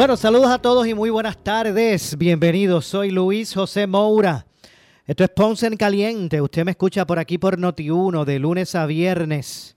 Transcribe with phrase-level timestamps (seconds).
[0.00, 2.16] Bueno, saludos a todos y muy buenas tardes.
[2.16, 4.46] Bienvenidos, soy Luis José Moura.
[5.06, 6.40] Esto es Ponce en Caliente.
[6.40, 9.76] Usted me escucha por aquí por Noti 1 de lunes a viernes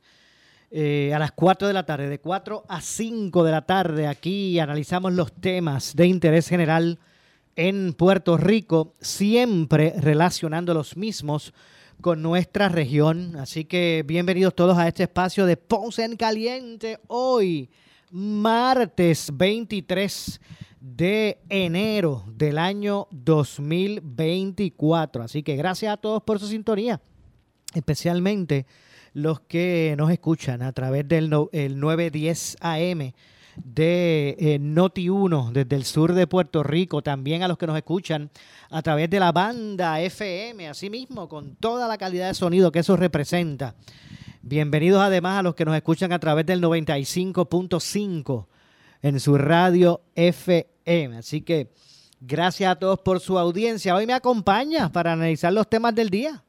[0.71, 2.07] eh, a las 4 de la tarde.
[2.07, 6.99] De 4 a 5 de la tarde aquí analizamos los temas de interés general
[7.57, 11.53] en Puerto Rico, siempre relacionando los mismos
[11.99, 13.35] con nuestra región.
[13.35, 17.69] Así que bienvenidos todos a este espacio de Ponce en Caliente hoy,
[18.13, 20.39] martes 23
[20.79, 25.23] de enero del año 2024.
[25.23, 27.01] Así que gracias a todos por su sintonía,
[27.73, 28.67] especialmente
[29.13, 33.13] los que nos escuchan a través del 910 AM
[33.55, 38.29] de eh, Noti1 desde el sur de Puerto Rico, también a los que nos escuchan
[38.69, 42.95] a través de la banda FM, asimismo, con toda la calidad de sonido que eso
[42.95, 43.73] representa.
[44.45, 48.45] Bienvenidos además a los que nos escuchan a través del 95.5
[49.01, 51.17] en su radio FM.
[51.17, 51.71] Así que
[52.19, 53.95] gracias a todos por su audiencia.
[53.95, 56.43] Hoy me acompaña para analizar los temas del día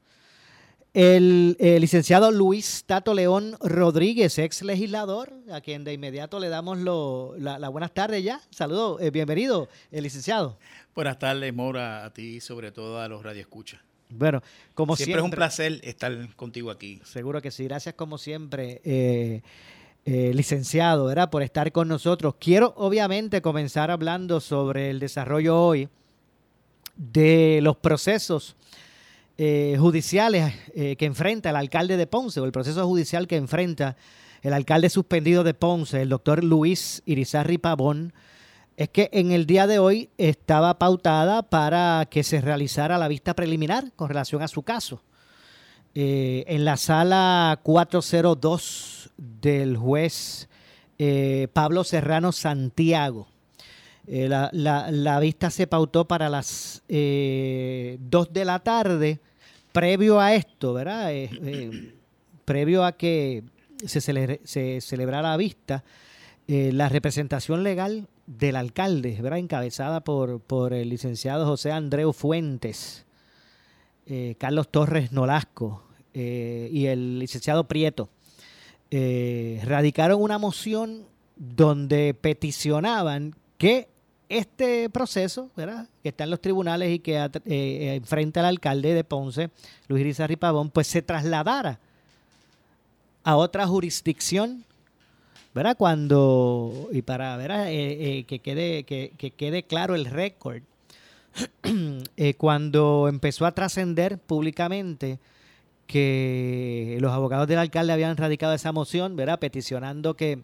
[0.94, 7.68] el, licenciado Luis Tato León Rodríguez, ex legislador, a quien de inmediato le damos la,
[7.68, 8.40] buenas tardes ya.
[8.50, 10.58] Saludos, eh, bienvenido, el licenciado.
[10.94, 13.80] Buenas tardes, Mora, a ti y sobre todo a los radioescuchas.
[14.16, 14.42] Bueno,
[14.74, 17.00] como siempre, siempre, es un placer estar contigo aquí.
[17.04, 19.42] Seguro que sí, gracias como siempre, eh,
[20.06, 21.30] eh, licenciado, ¿verdad?
[21.30, 22.34] por estar con nosotros.
[22.38, 25.88] Quiero obviamente comenzar hablando sobre el desarrollo hoy
[26.96, 28.56] de los procesos
[29.36, 33.96] eh, judiciales eh, que enfrenta el alcalde de Ponce, o el proceso judicial que enfrenta
[34.42, 38.12] el alcalde suspendido de Ponce, el doctor Luis Irizarri Pavón,
[38.76, 43.34] es que en el día de hoy estaba pautada para que se realizara la vista
[43.34, 45.02] preliminar con relación a su caso.
[45.94, 50.48] Eh, en la sala 402 del juez
[51.52, 53.28] Pablo Serrano Santiago.
[54.06, 59.20] Eh, la, vista se pautó para las eh, 2 de la tarde.
[59.72, 61.12] Previo a esto, ¿verdad?
[61.12, 61.94] Eh, eh,
[62.44, 63.44] previo a que
[63.86, 64.00] se,
[64.44, 65.84] se celebrara la vista,
[66.46, 69.38] la representación legal del alcalde, ¿verdad?
[69.38, 73.04] Encabezada por, por el licenciado José Andreu Fuentes,
[74.38, 78.10] Carlos Torres Nolasco y el licenciado Prieto,
[78.90, 83.88] radicaron una moción donde peticionaban que
[84.28, 85.88] este proceso, ¿verdad?
[86.02, 89.50] que está en los tribunales y que eh, enfrenta al alcalde de Ponce,
[89.88, 91.78] Luis Irizarry Pavón, pues se trasladara
[93.22, 94.64] a otra jurisdicción,
[95.54, 95.76] ¿verdad?
[95.76, 97.70] Cuando, y para ¿verdad?
[97.70, 100.62] Eh, eh, que, quede, que, quede claro el récord,
[102.36, 105.18] cuando empezó a trascender públicamente
[105.86, 109.38] que los abogados del alcalde habían radicado esa moción, ¿verdad?
[109.38, 110.42] Peticionando que,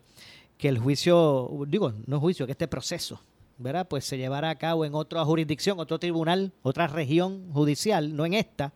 [0.58, 3.20] que el juicio, digo, no juicio, que este proceso
[3.60, 3.86] ¿verdad?
[3.86, 8.32] Pues se llevará a cabo en otra jurisdicción, otro tribunal, otra región judicial, no en
[8.32, 8.72] esta.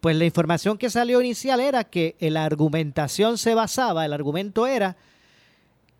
[0.00, 4.96] Pues la información que salió inicial era que la argumentación se basaba, el argumento era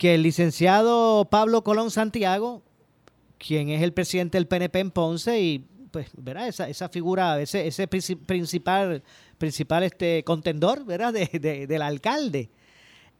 [0.00, 2.62] que el licenciado Pablo Colón Santiago,
[3.36, 5.58] quien es el presidente del PNP en Ponce y
[5.90, 6.48] pues, ¿verdad?
[6.48, 9.02] Esa, figura, ese, ese principal,
[9.36, 11.12] principal este contendor, ¿verdad?
[11.12, 12.48] De, del alcalde,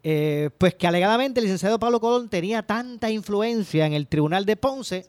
[0.03, 4.57] eh, pues que alegadamente el licenciado Pablo Colón tenía tanta influencia en el tribunal de
[4.57, 5.07] Ponce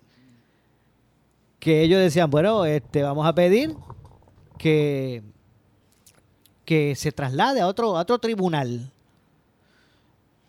[1.57, 3.77] que ellos decían, bueno, este, vamos a pedir
[4.57, 5.23] que,
[6.65, 8.91] que se traslade a otro, otro tribunal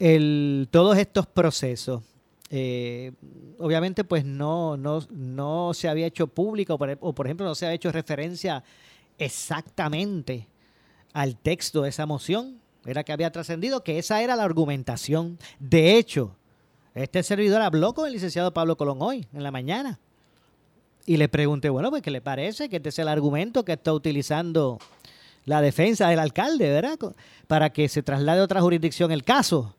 [0.02, 2.02] el, todos estos procesos.
[2.50, 3.12] Eh,
[3.58, 7.72] obviamente, pues no, no, no se había hecho público, o por ejemplo, no se ha
[7.72, 8.64] hecho referencia
[9.16, 10.48] exactamente
[11.12, 15.38] al texto de esa moción era que había trascendido que esa era la argumentación.
[15.60, 16.36] De hecho,
[16.94, 20.00] este servidor habló con el licenciado Pablo Colón hoy, en la mañana.
[21.06, 22.68] Y le pregunté, bueno, pues, ¿qué le parece?
[22.68, 24.78] Que este es el argumento que está utilizando
[25.44, 26.98] la defensa del alcalde, ¿verdad?
[27.46, 29.76] Para que se traslade a otra jurisdicción el caso.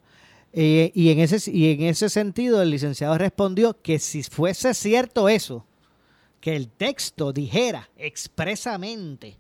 [0.53, 5.65] Y, en ese, y en ese sentido, el licenciado respondió que si fuese cierto eso,
[6.39, 9.37] que el texto dijera expresamente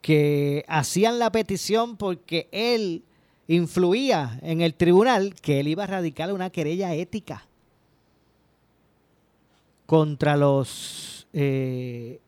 [0.00, 3.04] que hacían la petición porque él
[3.46, 7.46] influía en el tribunal que él iba a radicar una querella ética
[9.86, 12.18] contra los eh,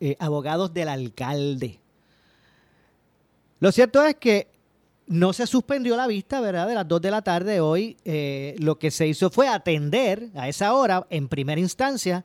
[0.00, 1.78] eh, abogados del alcalde.
[3.60, 4.48] Lo cierto es que
[5.10, 6.68] no se suspendió la vista, ¿verdad?
[6.68, 7.96] De las 2 de la tarde hoy.
[8.04, 12.24] Eh, lo que se hizo fue atender a esa hora, en primera instancia,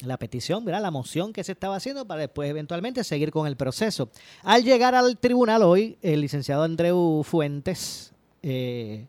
[0.00, 0.82] la petición, ¿verdad?
[0.82, 4.10] La moción que se estaba haciendo para después eventualmente seguir con el proceso.
[4.42, 8.12] Al llegar al tribunal hoy, el licenciado Andreu Fuentes
[8.42, 9.06] eh,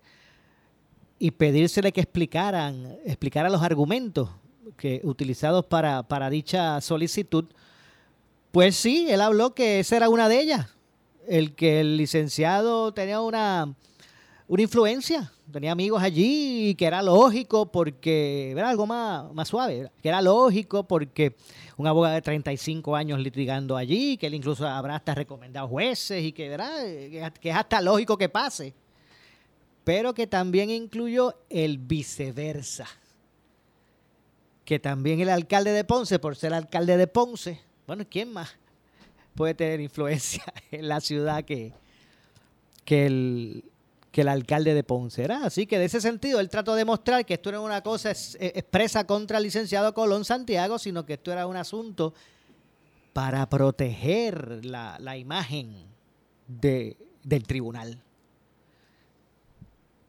[1.17, 4.29] y pedírsele que explicaran, explicara los argumentos
[4.77, 7.45] que, utilizados para, para dicha solicitud,
[8.51, 10.67] pues sí, él habló que esa era una de ellas,
[11.27, 13.73] el que el licenciado tenía una,
[14.47, 19.91] una influencia, tenía amigos allí y que era lógico porque era algo más, más suave,
[20.01, 21.35] que era lógico porque
[21.77, 26.31] un abogado de 35 años litigando allí, que él incluso habrá hasta recomendado jueces y
[26.31, 27.31] que, ¿verdad?
[27.39, 28.73] que es hasta lógico que pase,
[29.83, 32.87] pero que también incluyó el viceversa,
[34.65, 38.60] que también el alcalde de Ponce, por ser alcalde de Ponce, bueno, ¿quién más
[39.35, 41.73] puede tener influencia en la ciudad que,
[42.85, 43.63] que el,
[44.11, 45.45] que el alcalde de Ponce era.
[45.45, 48.11] Así que de ese sentido, él trató de mostrar que esto no era una cosa
[48.11, 52.13] eh, expresa contra el licenciado Colón Santiago, sino que esto era un asunto
[53.13, 55.85] para proteger la, la imagen
[56.47, 58.01] de, del tribunal.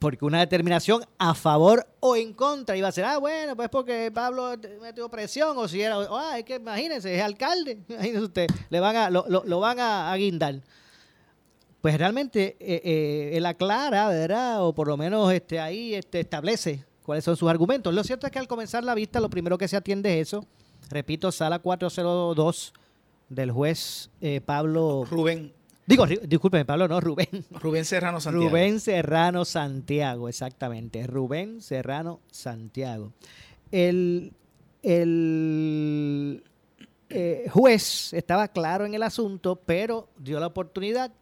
[0.02, 4.10] Porque una determinación a favor o en contra iba a ser, ah, bueno, pues porque
[4.12, 8.80] Pablo metió presión, o si era, ah, es que imagínense, es alcalde, imagínense usted, le
[8.80, 10.60] van a, lo, lo, lo van a, a guindar
[11.82, 14.64] pues realmente eh, eh, él aclara, ¿verdad?
[14.64, 17.92] O por lo menos este, ahí este, establece cuáles son sus argumentos.
[17.92, 20.46] Lo cierto es que al comenzar la vista, lo primero que se atiende es eso.
[20.90, 22.72] Repito, sala 402
[23.28, 25.04] del juez eh, Pablo...
[25.10, 25.52] Rubén.
[25.84, 27.44] Digo, discúlpeme, Pablo, no, Rubén.
[27.50, 28.48] Rubén Serrano Santiago.
[28.48, 31.06] Rubén Serrano Santiago, exactamente.
[31.06, 33.12] Rubén Serrano Santiago.
[33.72, 34.32] El,
[34.82, 36.44] el
[37.08, 41.12] eh, juez estaba claro en el asunto, pero dio la oportunidad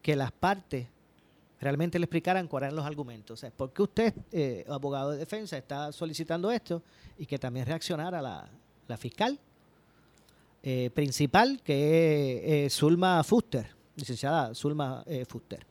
[0.00, 0.86] que las partes
[1.60, 3.38] realmente le explicaran cuáles eran los argumentos.
[3.38, 6.82] O sea, ¿por qué usted, eh, abogado de defensa, está solicitando esto?
[7.18, 8.48] Y que también reaccionara la,
[8.88, 9.38] la fiscal
[10.66, 13.66] eh, principal, que es Zulma Fuster,
[13.96, 15.66] licenciada Zulma eh, Fuster.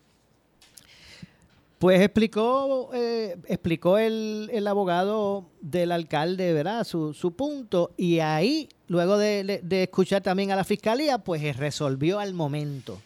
[1.80, 6.84] Pues explicó, eh, explicó el, el, abogado del alcalde, ¿verdad?
[6.84, 7.92] Su, su punto.
[7.98, 13.02] Y ahí, luego de, de, escuchar también a la fiscalía, pues resolvió al momento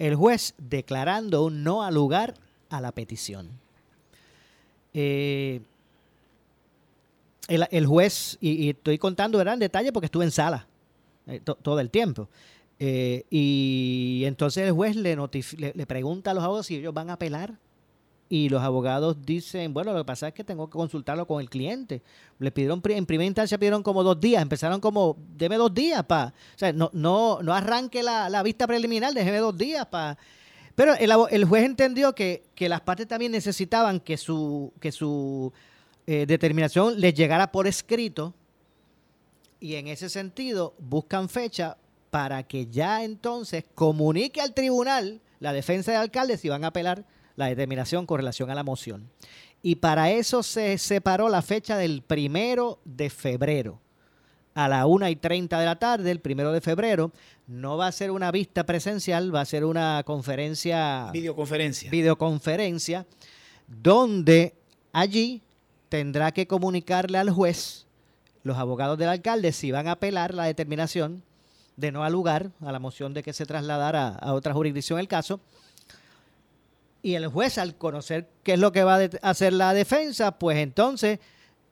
[0.00, 2.34] el juez declarando un no al lugar
[2.68, 3.48] a la petición.
[4.92, 5.60] Eh,
[7.48, 9.54] el, el, juez, y, estoy contando ¿verdad?
[9.54, 10.66] en detalle porque estuve en sala
[11.26, 12.28] eh, to, todo el tiempo.
[12.78, 17.08] Eh, y entonces el juez le, le, le, pregunta a los abogados si ellos van
[17.10, 17.54] a apelar
[18.28, 21.50] y los abogados dicen, bueno, lo que pasa es que tengo que consultarlo con el
[21.50, 22.02] cliente.
[22.38, 26.28] Le pidieron, en primera instancia pidieron como dos días, empezaron como, deme dos días para,
[26.28, 30.18] o sea, no, no, no arranque la, la vista preliminar, déjeme dos días para...
[30.74, 35.52] Pero el, el, juez entendió que, que, las partes también necesitaban que su, que su
[36.06, 38.34] eh, determinación les llegara por escrito
[39.60, 41.78] y en ese sentido buscan fecha
[42.10, 47.04] para que ya entonces comunique al tribunal la defensa del alcalde si van a apelar
[47.36, 49.10] la determinación con relación a la moción.
[49.62, 53.80] Y para eso se separó la fecha del primero de febrero
[54.54, 57.12] a la 1 y 30 de la tarde, el primero de febrero.
[57.46, 61.10] No va a ser una vista presencial, va a ser una conferencia.
[61.12, 61.90] Videoconferencia.
[61.90, 63.06] Videoconferencia,
[63.66, 64.54] donde
[64.92, 65.42] allí
[65.94, 67.86] tendrá que comunicarle al juez,
[68.42, 71.22] los abogados del alcalde, si van a apelar la determinación
[71.76, 75.06] de no al lugar, a la moción de que se trasladara a otra jurisdicción el
[75.06, 75.38] caso,
[77.00, 80.58] y el juez, al conocer qué es lo que va a hacer la defensa, pues
[80.58, 81.20] entonces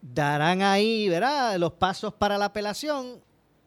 [0.00, 3.17] darán ahí, ¿verdad?, los pasos para la apelación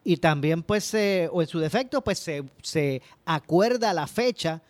[0.05, 0.93] y también, pues,
[1.33, 4.61] o en su defecto, pues se, se acuerda la fecha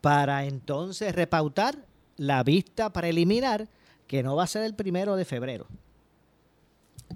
[0.00, 1.76] para entonces repautar
[2.16, 3.68] la vista preliminar,
[4.06, 5.66] que no va a ser el primero de febrero.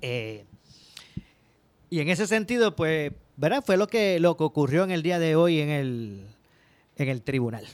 [0.00, 0.44] Eh,
[1.90, 3.62] y en ese sentido, pues, ¿verdad?
[3.64, 6.26] Fue lo que, lo que ocurrió en el día de hoy en el,
[6.96, 7.64] en el tribunal.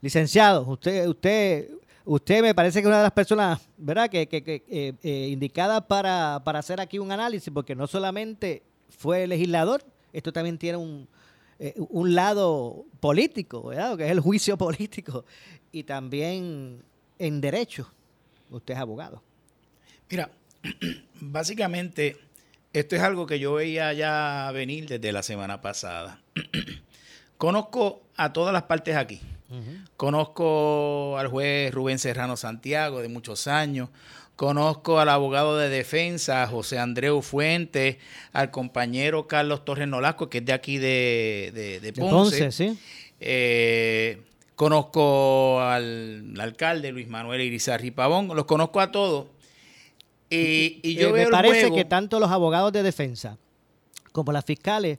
[0.00, 1.70] Licenciado, usted, usted,
[2.04, 5.28] usted me parece que es una de las personas, ¿verdad?, que, que, que eh, eh,
[5.30, 10.78] indicada para, para, hacer aquí un análisis, porque no solamente fue legislador, esto también tiene
[10.78, 11.06] un,
[11.58, 15.24] eh, un lado político, ¿verdad?, que es el juicio político,
[15.70, 16.82] y también
[17.18, 17.92] en derecho.
[18.50, 19.22] Usted es abogado.
[20.10, 20.30] Mira,
[21.20, 22.16] básicamente,
[22.72, 26.20] esto es algo que yo veía ya venir desde la semana pasada.
[27.38, 29.20] Conozco a todas las partes aquí
[29.96, 33.88] Conozco al juez Rubén Serrano Santiago de muchos años.
[34.36, 37.96] Conozco al abogado de defensa José Andreu Fuentes,
[38.32, 42.52] al compañero Carlos Torres Nolasco, que es de aquí de, de, Ponce.
[42.52, 42.78] sí.
[43.18, 44.22] Eh,
[44.60, 49.28] conozco al, alcalde Luis Manuel Irizarri Pavón, los conozco a todos.
[50.28, 53.38] Y, yo eh, me parece que tanto los abogados de defensa
[54.12, 54.98] como las fiscales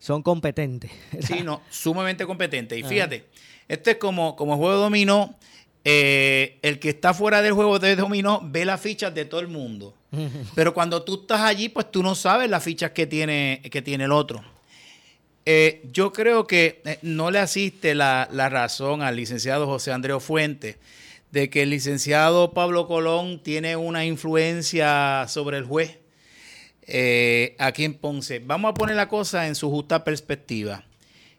[0.00, 0.90] son competentes.
[1.20, 2.76] Sí, no, sumamente competentes.
[2.76, 3.26] Y fíjate,
[3.68, 5.36] este es como, como juego de dominó.
[5.84, 9.46] Eh, el que está fuera del juego de dominó ve las fichas de todo el
[9.46, 9.94] mundo.
[10.56, 14.02] Pero cuando tú estás allí, pues tú no sabes las fichas que tiene, que tiene
[14.02, 14.42] el otro.
[15.48, 20.18] Eh, yo creo que eh, no le asiste la, la, razón al licenciado José Andreu
[20.18, 20.74] Fuentes
[21.30, 25.98] de que el licenciado Pablo Colón tiene una influencia sobre el juez
[26.82, 28.40] eh, aquí en Ponce.
[28.40, 30.82] Vamos a poner la cosa en su justa perspectiva.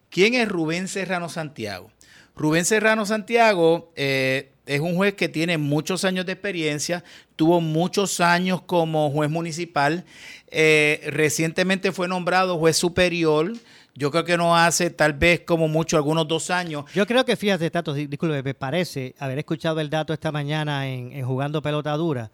[0.09, 1.91] ¿Quién es Rubén Serrano Santiago?
[2.33, 7.03] Rubén Serrano Santiago es un juez que tiene muchos años de experiencia,
[7.35, 10.05] tuvo muchos años como juez municipal,
[10.49, 13.51] recientemente fue nombrado juez superior.
[13.97, 16.85] Yo creo que no hace tal vez como mucho, algunos dos años.
[16.93, 21.25] Yo creo que, fíjate, Tato, disculpe, me parece haber escuchado el dato esta mañana en,
[21.25, 22.29] Jugando Pelota Dura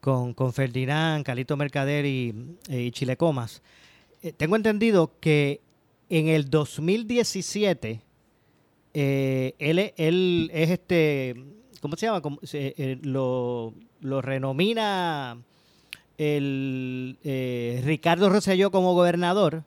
[0.00, 2.54] con, con Ferdinand, Calito Mercader y,
[2.92, 3.62] Chile Comas.
[4.22, 5.60] Eh, tengo entendido que
[6.08, 8.00] en el 2017
[8.94, 11.34] eh, él, él, es este,
[11.80, 12.22] ¿cómo se llama?
[12.52, 15.36] Eh, lo, renomina
[16.16, 17.18] el
[17.84, 19.64] Ricardo Rosselló como gobernador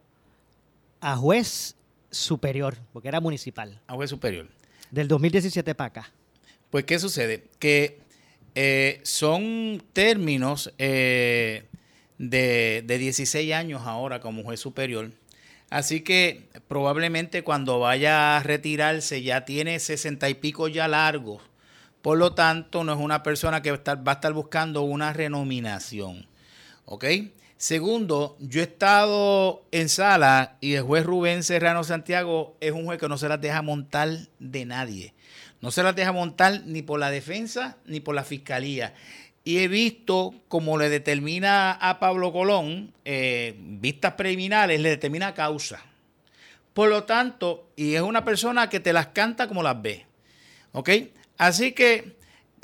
[1.06, 1.76] a juez
[2.10, 3.80] superior, porque era municipal.
[3.86, 4.48] A juez superior.
[4.90, 6.12] Del 2017 para acá.
[6.72, 7.44] Pues, ¿qué sucede?
[7.60, 8.00] Que
[8.56, 11.66] eh, son términos eh,
[12.18, 15.12] de, de 16 años ahora como juez superior.
[15.70, 21.44] Así que probablemente cuando vaya a retirarse ya tiene 60 y pico ya largos.
[22.02, 24.82] Por lo tanto, no es una persona que va a estar, va a estar buscando
[24.82, 26.26] una renominación.
[26.86, 27.06] ¿Ok?
[27.58, 33.00] Segundo, yo he estado en sala y el juez Rubén Serrano Santiago es un juez
[33.00, 34.10] que no se las deja montar
[34.40, 35.14] de nadie.
[35.62, 38.94] No se las deja montar ni por la defensa ni por la fiscalía.
[39.46, 45.82] Y he visto como le determina a Pablo Colón, eh, vistas preliminares, le determina causa.
[46.74, 50.06] Por lo tanto, y es una persona que te las canta como las ve.
[50.74, 50.90] ¿Ok?
[51.38, 52.15] Así que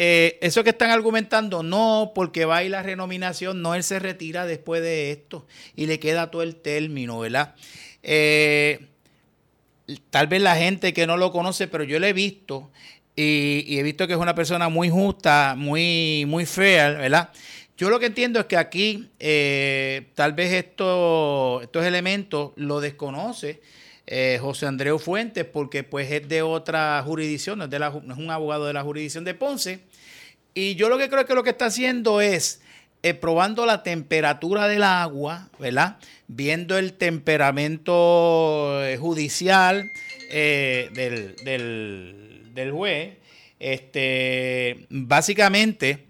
[0.04, 4.00] eh, eso que están argumentando, no, porque va a ir la renominación, no, él se
[4.00, 7.54] retira después de esto y le queda todo el término, ¿verdad?
[8.02, 8.88] Eh,
[10.10, 12.72] tal vez la gente que no lo conoce, pero yo lo he visto
[13.16, 17.30] y, he visto que es una persona muy justa, muy, muy fea, ¿verdad?
[17.78, 23.62] Yo lo que entiendo es que aquí eh, tal vez esto, estos elementos lo desconoce
[24.42, 28.32] José Andreu Fuentes porque pues es de otra jurisdicción, no es, de la, es un
[28.32, 29.91] abogado de la jurisdicción de Ponce.
[30.54, 32.62] Y yo lo que creo que lo que está haciendo es
[33.04, 35.98] eh, probando la temperatura del agua, ¿verdad?
[36.28, 39.90] Viendo el temperamento judicial
[40.30, 42.22] del, del
[42.54, 43.18] del juez,
[43.60, 46.06] este, básicamente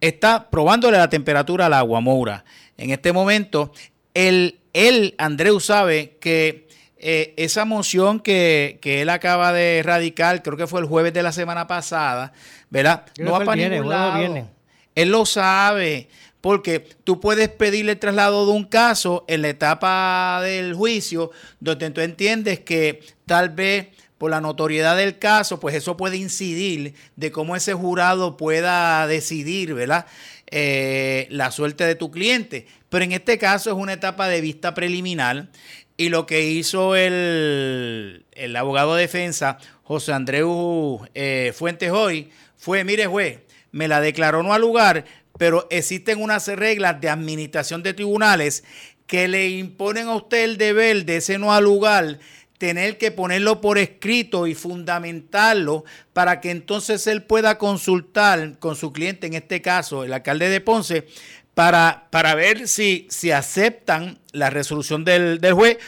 [0.00, 2.44] está probándole la temperatura al agua, Moura.
[2.76, 3.72] En este momento,
[4.14, 6.68] él, él Andreu, sabe que
[6.98, 11.32] eh, esa moción que, él acaba de erradicar, creo que fue el jueves de la
[11.32, 12.32] semana pasada,
[12.70, 13.06] ¿verdad?
[13.18, 14.48] No va para ningún lado.
[14.94, 16.08] Él lo sabe,
[16.40, 21.90] porque tú puedes pedirle el traslado de un caso en la etapa del juicio, donde
[21.90, 27.32] tú entiendes que tal vez por la notoriedad del caso, pues eso puede incidir de
[27.32, 30.04] cómo ese jurado pueda decidir, ¿verdad?
[30.50, 32.66] Eh, la suerte de tu cliente.
[32.90, 35.48] Pero en este caso es una etapa de vista preliminar
[35.96, 42.84] y lo que hizo el, el abogado de defensa, José Andreu eh, Fuentes hoy, fue,
[42.84, 43.40] mire juez,
[43.72, 45.06] me la declaró no al lugar,
[45.38, 48.64] pero existen unas reglas de administración de tribunales
[49.06, 52.18] que le imponen a usted el deber de ese no al lugar
[52.58, 58.92] tener que ponerlo por escrito y fundamentarlo para que entonces él pueda consultar con su
[58.92, 61.06] cliente, en este caso el alcalde de Ponce,
[61.54, 65.78] para, para ver si, aceptan la resolución del, juez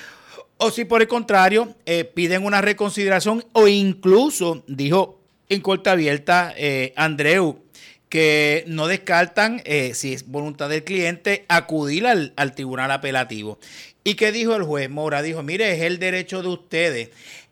[0.56, 5.21] o si por el contrario eh, piden una reconsideración o incluso, dijo
[5.54, 7.62] en corta abierta eh, Andreu,
[8.08, 13.58] que no descartan, eh, si es voluntad del cliente, acudir al, al tribunal apelativo.
[14.04, 15.22] ¿Y qué dijo el juez Mora?
[15.22, 17.10] Dijo, mire, es el derecho de ustedes.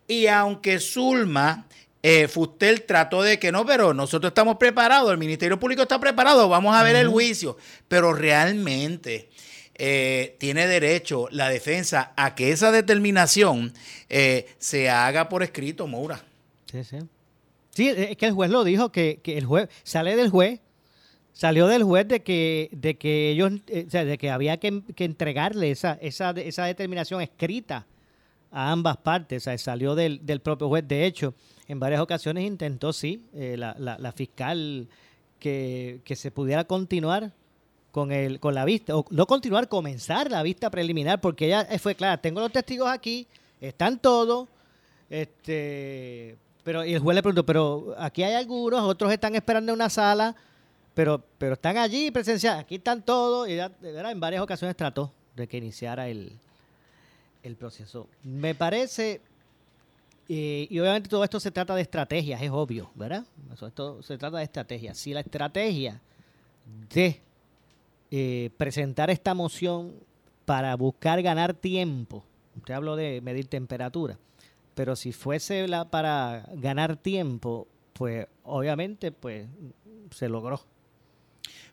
[0.08, 1.66] Y aunque Zulma
[2.02, 6.48] eh, Fustel trató de que no, pero nosotros estamos preparados, el Ministerio Público está preparado,
[6.48, 7.56] vamos a ver el juicio.
[7.88, 9.28] Pero realmente
[9.74, 13.72] eh, tiene derecho la defensa a que esa determinación
[14.08, 16.24] eh, se haga por escrito, Moura.
[16.70, 16.98] Sí, sí.
[17.80, 20.60] Sí, es que el juez lo dijo, que, que el juez sale del juez,
[21.32, 24.82] salió del juez de que, de que ellos, eh, o sea, de que había que,
[24.94, 27.86] que entregarle esa, esa, esa determinación escrita
[28.50, 30.86] a ambas partes, o sea, salió del, del propio juez.
[30.86, 31.32] De hecho,
[31.68, 34.86] en varias ocasiones intentó, sí, eh, la, la, la fiscal
[35.38, 37.32] que, que se pudiera continuar
[37.92, 41.78] con el con la vista, o no continuar, comenzar la vista preliminar, porque ella eh,
[41.78, 43.26] fue clara, tengo los testigos aquí,
[43.58, 44.48] están todos,
[45.08, 46.36] este,
[46.70, 49.90] pero y el juez le preguntó, pero aquí hay algunos, otros están esperando en una
[49.90, 50.36] sala,
[50.94, 55.48] pero, pero están allí presenciados, aquí están todos, y verdad, en varias ocasiones trató de
[55.48, 56.30] que iniciara el,
[57.42, 58.06] el proceso.
[58.22, 59.20] Me parece,
[60.28, 63.24] y obviamente todo esto se trata de estrategias, es obvio, ¿verdad?
[63.52, 64.96] Esto se trata de estrategias.
[64.96, 66.00] Si la estrategia
[66.94, 67.20] de
[68.12, 69.92] eh, presentar esta moción
[70.44, 72.22] para buscar ganar tiempo,
[72.56, 74.18] usted habló de medir temperatura,
[74.80, 79.46] pero si fuese la para ganar tiempo, pues obviamente pues
[80.10, 80.64] se logró.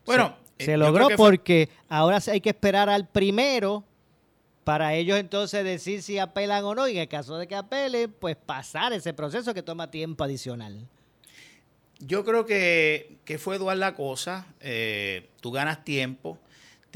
[0.06, 3.86] Bueno, se, eh, se logró porque ahora hay que esperar al primero
[4.66, 8.14] para ellos entonces decir si apelan o no y en el caso de que apelen,
[8.20, 10.86] pues pasar ese proceso que toma tiempo adicional.
[12.00, 14.48] Yo creo que, que fue dual la cosa.
[14.60, 16.38] eh, tú ganas tiempo,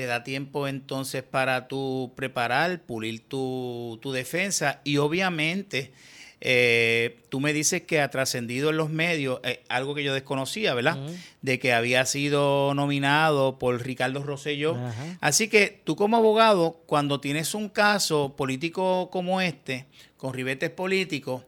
[0.01, 5.91] te da tiempo entonces para tú preparar, pulir tu, tu defensa y obviamente
[6.39, 10.73] eh, tú me dices que ha trascendido en los medios eh, algo que yo desconocía,
[10.73, 10.97] ¿verdad?
[11.43, 14.75] De que había sido nominado por Ricardo Rosselló.
[15.19, 19.85] Así que tú como abogado, cuando tienes un caso político como este,
[20.17, 21.43] con ribetes políticos,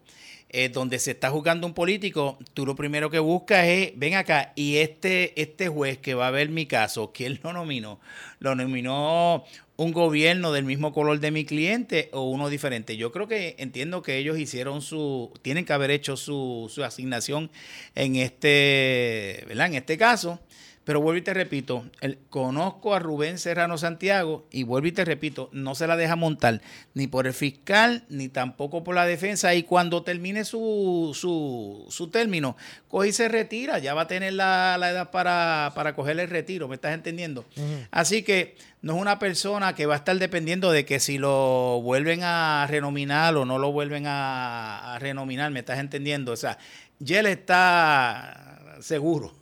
[0.56, 4.54] eh, donde se está juzgando un político, tú lo primero que buscas es, ven acá,
[4.56, 8.00] y este, este juez que va a ver mi caso, ¿quién lo nominó?
[8.38, 9.44] ¿Lo nominó
[9.78, 12.98] un gobierno del mismo color de mi cliente o uno diferente?
[12.98, 17.50] Yo creo que entiendo que ellos hicieron su, tienen que haber hecho su, su asignación
[17.96, 19.68] en este, ¿verdad?
[19.68, 20.40] En este caso.
[20.86, 25.06] Pero vuelvo y te repito, el- conozco a Rubén Serrano Santiago y vuelvo y te
[25.06, 26.60] repito, no se la deja montar
[26.94, 29.56] ni por el fiscal ni tampoco por la defensa.
[29.56, 32.58] Y cuando termine su, su, su término,
[32.90, 36.30] coge y se retira, ya va a tener la, la edad para, para coger el
[36.30, 37.46] retiro, ¿me estás entendiendo?
[37.92, 41.80] Así que no es una persona que va a estar dependiendo de que si lo
[41.82, 46.34] vuelven a renominar o no lo vuelven a, a renominar, ¿me estás entendiendo?
[46.34, 46.58] O sea,
[47.00, 49.34] ya él está seguro.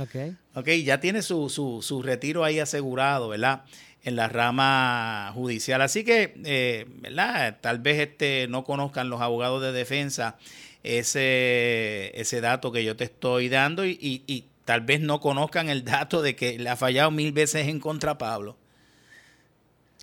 [0.00, 0.34] Ok.
[0.54, 3.64] Ok, ya tiene su, su, su retiro ahí asegurado, ¿verdad?
[4.04, 5.80] En la rama judicial.
[5.80, 7.58] Así que, eh, ¿verdad?
[7.60, 10.36] Tal vez este, no conozcan los abogados de defensa
[10.82, 15.68] ese, ese dato que yo te estoy dando y, y- y tal vez no conozcan
[15.70, 18.56] el dato de que le ha fallado mil veces en contra Pablo.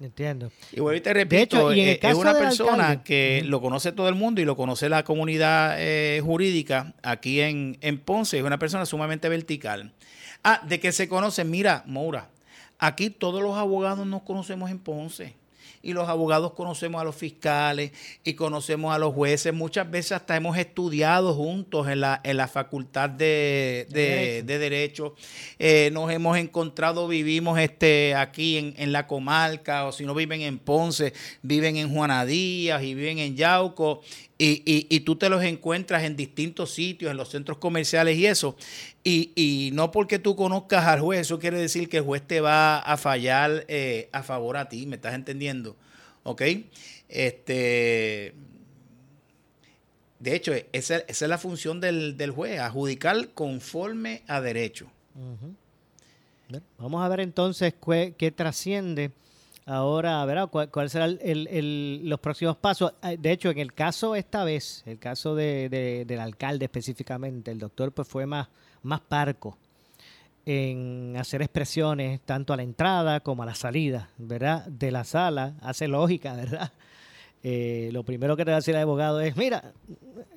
[0.01, 0.51] Entiendo.
[0.71, 3.41] Y vuelvo y te repito, hecho, y en el eh, es una persona alcalde- que
[3.45, 7.97] lo conoce todo el mundo y lo conoce la comunidad eh, jurídica aquí en, en
[7.99, 8.37] Ponce.
[8.37, 9.91] Es una persona sumamente vertical.
[10.43, 12.29] Ah, de que se conocen, mira, Moura,
[12.79, 15.33] aquí todos los abogados nos conocemos en Ponce.
[15.81, 17.91] Y los abogados conocemos a los fiscales
[18.23, 19.53] y conocemos a los jueces.
[19.53, 24.45] Muchas veces hasta hemos estudiado juntos en la, en la facultad de, de- Derecho.
[24.47, 25.15] de Derecho.
[25.57, 30.41] Eh, nos hemos encontrado, vivimos este aquí en, en la comarca, o si no viven
[30.41, 31.13] en Ponce,
[31.43, 34.01] viven en Juana Díaz y viven en Yauco.
[34.41, 38.25] Y, y- y tú te los encuentras en distintos sitios, en los centros comerciales y
[38.25, 38.55] eso.
[39.03, 42.39] Y, y no porque tú conozcas al juez, eso quiere decir que el juez te
[42.39, 45.75] va a fallar eh, a favor a ti, ¿me estás entendiendo?
[46.23, 46.41] ¿Ok?
[47.09, 48.33] Este,
[50.19, 54.89] de hecho, esa, esa es la función del, del juez, adjudicar conforme a derecho.
[56.77, 59.11] Vamos a ver entonces qué, qué trasciende
[59.69, 60.49] ahora, ¿verdad?
[60.49, 62.93] ¿Cuál, cuál serán el- el- los próximos pasos?
[63.03, 67.51] Eh, De hecho, en el caso esta vez, el caso de- de- del alcalde específicamente,
[67.51, 68.47] el doctor pues fue más,
[68.83, 69.57] más parco
[70.45, 74.65] en hacer expresiones tanto a la entrada como a la salida, ¿verdad?
[74.65, 76.71] De la sala, hace lógica, ¿verdad?
[77.43, 79.71] Eh, lo primero que te va a decir el abogado es, mira,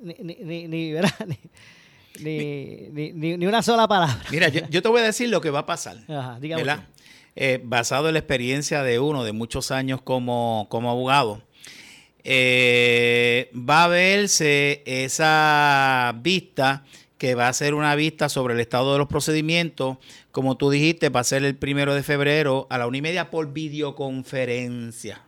[0.03, 1.11] ni, ni, ni, ni, ¿verdad?
[2.23, 4.21] Ni, ni, ni- ni- una sola palabra.
[4.31, 5.97] Mira, yo, yo te voy a decir lo que va a pasar.
[6.09, 6.85] Ajá, dígame ¿verdad?
[6.87, 7.02] usted.
[7.35, 11.42] Eh, basado en la experiencia de uno de muchos años como, como abogado,
[12.25, 16.85] eh, va a verse esa vista
[17.16, 19.99] que va a ser una vista sobre el estado de los procedimientos.
[20.31, 23.31] Como tú dijiste, va a ser el primero de febrero a la una y media
[23.31, 25.23] por videoconferencia.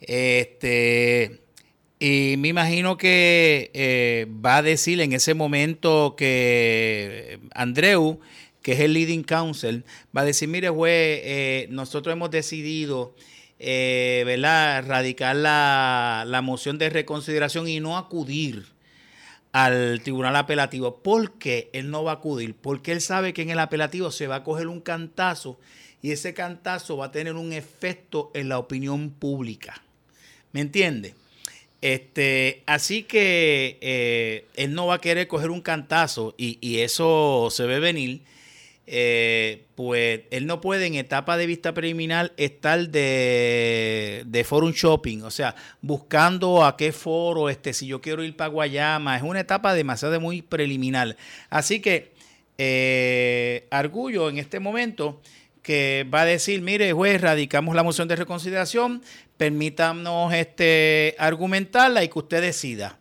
[0.00, 1.40] Este,
[1.98, 8.20] y me imagino que eh, va a decir en ese momento que Andreu,
[8.62, 9.84] que es el leading counsel,
[10.16, 13.14] va a decir, mire juez, eh, nosotros hemos decidido,
[13.58, 14.24] eh,
[14.86, 18.64] radicar la, la moción de reconsideración y no acudir
[19.52, 21.02] al tribunal apelativo.
[21.02, 22.54] ¿Por qué él no va a acudir?
[22.54, 25.58] Porque él sabe que en el apelativo se va a coger un cantazo
[26.02, 29.82] y ese cantazo va a tener un efecto en la opinión pública.
[30.52, 31.14] ¿Me entiende?
[31.82, 37.48] Este, así que eh, él no va a querer coger un cantazo y, y eso
[37.50, 38.22] se ve venir.
[38.92, 45.22] Eh, pues él no puede en etapa de vista preliminar estar de, de forum shopping,
[45.22, 49.38] o sea, buscando a qué foro, este, si yo quiero ir para Guayama, es una
[49.38, 51.16] etapa demasiado muy preliminar.
[51.50, 52.10] Así que
[52.58, 55.20] eh, Argullo en este momento
[55.62, 59.02] que va a decir, mire, juez, radicamos la moción de reconsideración,
[59.36, 62.99] permítanos este, argumentarla y que usted decida.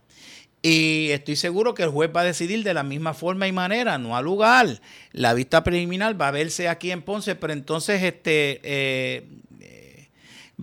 [0.62, 3.98] Y estoy seguro que el juez va a decidir de la misma forma y manera,
[3.98, 4.82] no al lugar.
[5.14, 9.24] La vista preliminar va a verse aquí en Ponce, pero entonces este eh,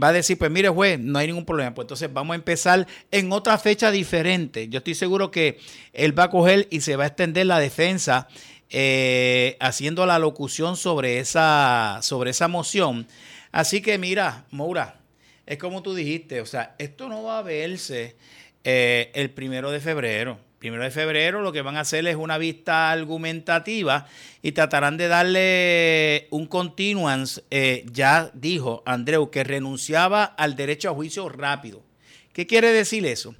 [0.01, 1.75] va a decir, pues mire juez, no hay ningún problema.
[1.75, 4.69] Pues entonces vamos a empezar en otra fecha diferente.
[4.69, 5.59] Yo estoy seguro que
[5.93, 8.29] él va a coger y se va a extender la defensa
[8.69, 13.07] eh, haciendo la locución sobre esa, sobre esa moción.
[13.53, 15.01] Así que mira, Moura,
[15.47, 18.17] es como tú dijiste, o sea, esto no va a verse
[18.69, 20.41] eh, el primero de febrero.
[20.59, 24.09] Primero de febrero lo que van a hacer es una vista argumentativa
[24.43, 27.45] y tratarán de darle un continuance.
[27.53, 31.85] Eh, ya dijo Andreu que renunciaba al derecho a juicio rápido.
[32.33, 33.37] ¿Qué quiere decir eso?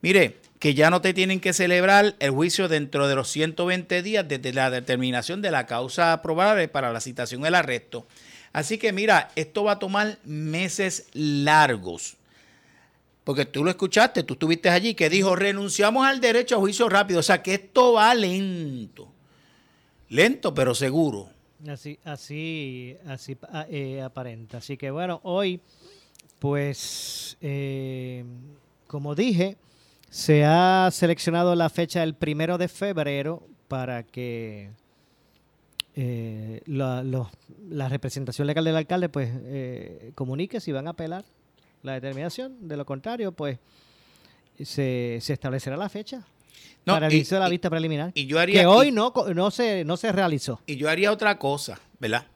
[0.00, 4.26] Mire, que ya no te tienen que celebrar el juicio dentro de los 120 días
[4.26, 8.08] desde la determinación de la causa probable para la citación del arresto.
[8.52, 12.16] Así que mira, esto va a tomar meses largos.
[13.24, 17.20] Porque tú lo escuchaste, tú estuviste allí, que dijo, renunciamos al derecho a juicio rápido.
[17.20, 19.08] O sea, que esto va lento.
[20.10, 21.30] Lento, pero seguro.
[21.66, 23.38] Así, así, así
[23.70, 24.58] eh, aparenta.
[24.58, 25.60] Así que bueno, hoy,
[26.38, 28.24] pues, eh,
[28.86, 29.56] como dije,
[30.10, 34.70] se ha seleccionado la fecha del primero de febrero para que
[35.96, 37.02] eh, la,
[37.70, 39.30] la, representación legal del alcalde pues
[40.14, 41.24] comunique si van a apelar
[41.84, 42.66] la determinación.
[42.66, 43.58] De lo contrario, pues
[44.60, 46.26] se, establecerá la fecha
[46.84, 48.10] para el inicio de la vista preliminar.
[48.14, 50.60] Y yo haría, que hoy no, no, se, no se realizó.
[50.66, 52.26] Y yo haría otra cosa, ¿verdad?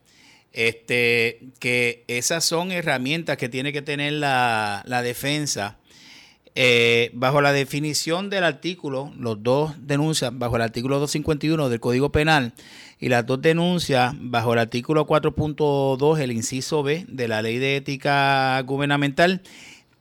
[0.53, 5.79] Este, que esas son herramientas que tiene que tener la, defensa
[6.61, 12.11] eh, bajo la definición del artículo, los dos denuncias bajo el artículo 251 del Código
[12.11, 12.53] Penal
[12.99, 17.77] y las dos denuncias bajo el artículo 4.2, el inciso B de la Ley de
[17.77, 19.43] Ética Gubernamental,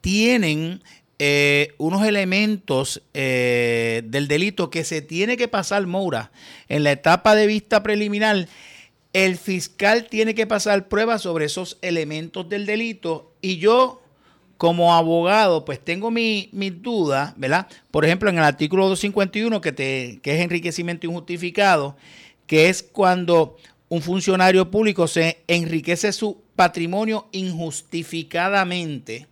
[0.01, 0.81] tienen
[1.19, 6.31] eh, unos elementos eh, del delito que se tiene que pasar, Moura,
[6.69, 8.47] en la etapa de vista preliminar.
[9.13, 14.01] El fiscal tiene que pasar pruebas sobre esos elementos del delito y yo
[14.57, 16.49] como abogado, pues tengo mis
[16.81, 17.67] dudas, ¿verdad?
[17.91, 21.95] Por ejemplo, en el artículo 251, que, te, que es enriquecimiento injustificado,
[22.47, 23.57] que es cuando
[23.89, 29.27] un funcionario público se enriquece su patrimonio injustificadamente.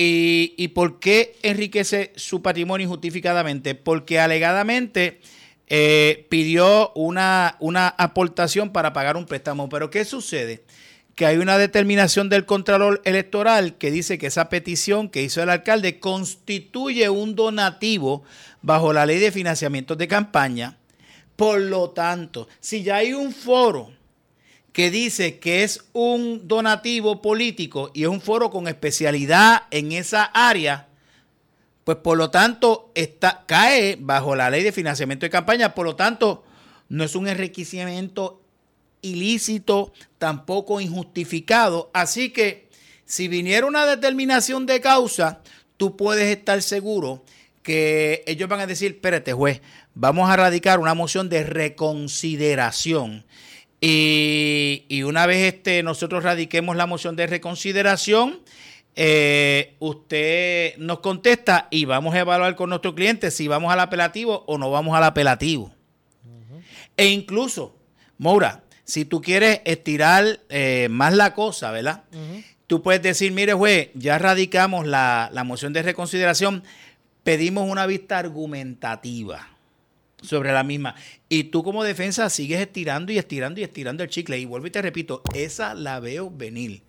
[0.00, 3.74] ¿Y, por qué enriquece su patrimonio injustificadamente?
[3.74, 5.20] Porque alegadamente
[5.66, 9.68] eh, pidió una, una aportación para pagar un préstamo.
[9.68, 10.62] Pero ¿qué sucede?
[11.18, 15.50] Que hay una determinación del Contralor Electoral que dice que esa petición que hizo el
[15.50, 18.22] alcalde constituye un donativo
[18.62, 20.78] bajo la ley de financiamiento de campaña.
[21.34, 23.90] Por lo tanto, si ya hay un foro
[24.72, 30.22] que dice que es un donativo político y es un foro con especialidad en esa
[30.22, 30.86] área,
[31.82, 35.96] pues por lo tanto está, cae bajo la ley de financiamiento de campaña, por lo
[35.96, 36.44] tanto
[36.88, 38.40] no es un enriquecimiento
[39.02, 41.90] ilícito, tampoco injustificado.
[41.92, 42.68] Así que
[43.04, 45.40] si viniera una determinación de causa,
[45.76, 47.24] tú puedes estar seguro
[47.62, 49.62] que ellos van a decir, espérate juez,
[49.94, 53.24] vamos a radicar una moción de reconsideración.
[53.80, 58.40] Y, una vez este, nosotros radiquemos la moción de reconsideración,
[58.96, 64.44] eh, usted nos contesta y vamos a evaluar con nuestro cliente si vamos al apelativo
[64.48, 65.72] o no vamos al apelativo.
[66.96, 67.76] E incluso,
[68.18, 72.04] Moura, si tú quieres estirar eh, más la cosa, ¿verdad?
[72.66, 76.64] Tú puedes decir, mire, juez, ya radicamos la, la moción de reconsideración,
[77.22, 79.46] pedimos una vista argumentativa
[80.22, 80.94] sobre la misma.
[81.28, 84.38] Y tú como defensa sigues estirando y estirando y estirando el chicle.
[84.38, 86.82] Y vuelvo y te repito, esa la veo venir.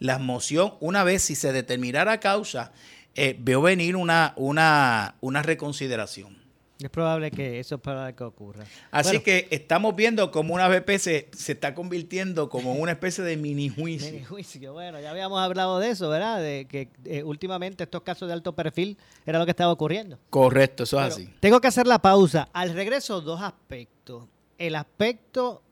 [0.00, 2.72] La moción, una vez si se determinara causa,
[3.14, 6.45] eh, veo venir una, una, una reconsideración.
[6.78, 8.64] Es probable que eso es probable que ocurra.
[8.90, 13.24] Así Bueno, que estamos viendo como una BP se, se está convirtiendo como una especie
[13.24, 14.26] de mini mini juicio.
[14.28, 14.72] juicio.
[14.74, 16.38] Bueno, ya habíamos hablado de eso, ¿verdad?
[16.42, 20.18] De que eh, últimamente estos casos de alto perfil era lo que estaba ocurriendo.
[20.28, 21.30] Correcto, eso es así.
[21.40, 22.50] Tengo que hacer la pausa.
[22.52, 24.24] Al regreso, dos aspectos.
[24.58, 25.62] El aspecto,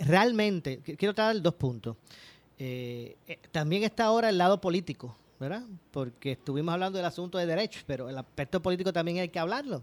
[0.00, 1.96] realmente, qu- quiero traer dos puntos.
[2.58, 5.62] Eh, eh, también está ahora el lado político, ¿verdad?
[5.90, 9.82] Porque estuvimos hablando del asunto de derechos, pero el aspecto político también hay que hablarlo.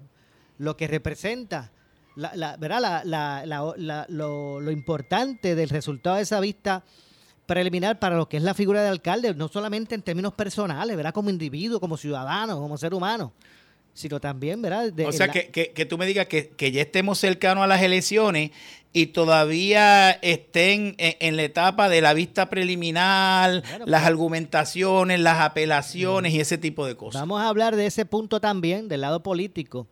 [0.62, 1.72] Lo que representa,
[2.16, 2.36] la,
[4.10, 6.84] lo, lo importante del resultado de esa vista
[7.46, 11.14] preliminar para lo que es la figura de alcalde, no solamente en términos personales, ¿verdad?
[11.14, 13.34] Como individuo, como ciudadano, como ser humano,
[13.94, 14.94] sino también, ¿verdad?
[14.94, 17.68] De- O sea, que, que, que tú me digas que, que ya estemos cercanos a
[17.68, 18.52] las elecciones
[18.94, 24.08] y todavía estén en, en la etapa de la vista preliminar, Claro, las pues.
[24.10, 27.22] argumentaciones, las apelaciones y ese tipo de cosas.
[27.22, 29.88] Vamos a hablar de ese punto también, del lado político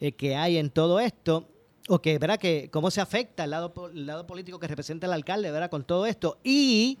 [0.00, 1.48] eh, que hay en todo esto,
[1.88, 2.38] o que, ¿verdad?
[2.38, 5.70] Que cómo se afecta el lado, el lado político que representa el alcalde, ¿verdad?
[5.70, 6.38] Con todo esto.
[6.44, 6.98] Y,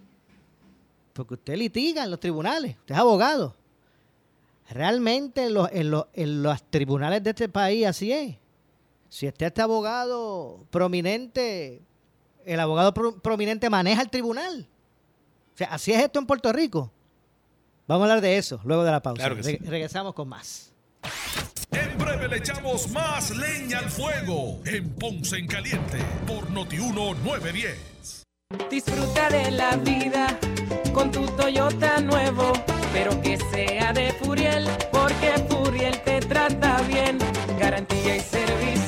[1.12, 3.54] porque usted litiga en los tribunales, usted es abogado.
[4.70, 8.36] Realmente en los, en los, en los tribunales de este país así es.
[9.08, 11.80] Si usted este abogado prominente,
[12.44, 14.68] el abogado pro- prominente maneja el tribunal.
[15.54, 16.92] O sea, así es esto en Puerto Rico.
[17.86, 19.22] Vamos a hablar de eso luego de la pausa.
[19.22, 19.56] Claro que sí.
[19.56, 20.74] Re- regresamos con más.
[22.26, 28.24] Le echamos más leña al fuego en Ponce en Caliente por Notiuno 910.
[28.70, 30.38] Disfruta de la vida
[30.92, 32.52] con tu Toyota nuevo,
[32.92, 37.18] pero que sea de Furiel, porque Furiel te trata bien.
[37.58, 38.87] Garantía y servicio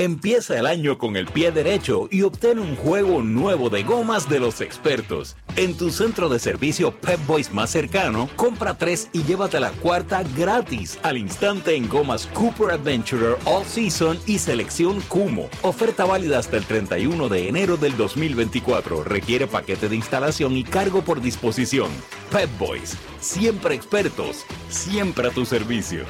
[0.00, 4.38] Empieza el año con el pie derecho y obtén un juego nuevo de gomas de
[4.38, 5.36] los expertos.
[5.56, 10.22] En tu centro de servicio Pep Boys más cercano, compra tres y llévate la cuarta
[10.36, 15.48] gratis al instante en gomas Cooper Adventurer All Season y selección Kumo.
[15.62, 19.02] Oferta válida hasta el 31 de enero del 2024.
[19.02, 21.90] Requiere paquete de instalación y cargo por disposición.
[22.30, 26.04] Pep Boys, siempre expertos, siempre a tu servicio.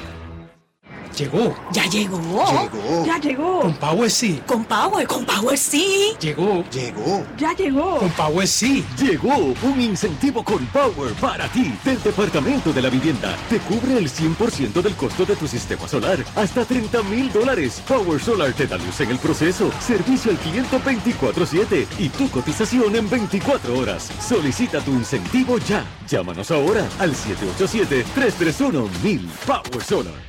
[1.19, 2.17] Llegó, Ya llegó.
[2.17, 3.05] Llegó.
[3.05, 3.59] Ya llegó.
[3.59, 4.41] con Power sí.
[4.47, 6.13] Con Power, con Power sí.
[6.21, 7.97] Llegó, llegó, Ya llegó.
[7.97, 8.85] con Power sí.
[8.97, 13.35] Llegó un incentivo con Power para ti del Departamento de la Vivienda.
[13.49, 17.83] Te cubre el 100% del costo de tu sistema solar, hasta 30 mil dólares.
[17.85, 22.95] Power Solar te da luz en el proceso, servicio al cliente 24-7 y tu cotización
[22.95, 24.09] en 24 horas.
[24.25, 25.83] Solicita tu incentivo ya.
[26.07, 30.28] Llámanos ahora al 787-331-1000 Power Solar.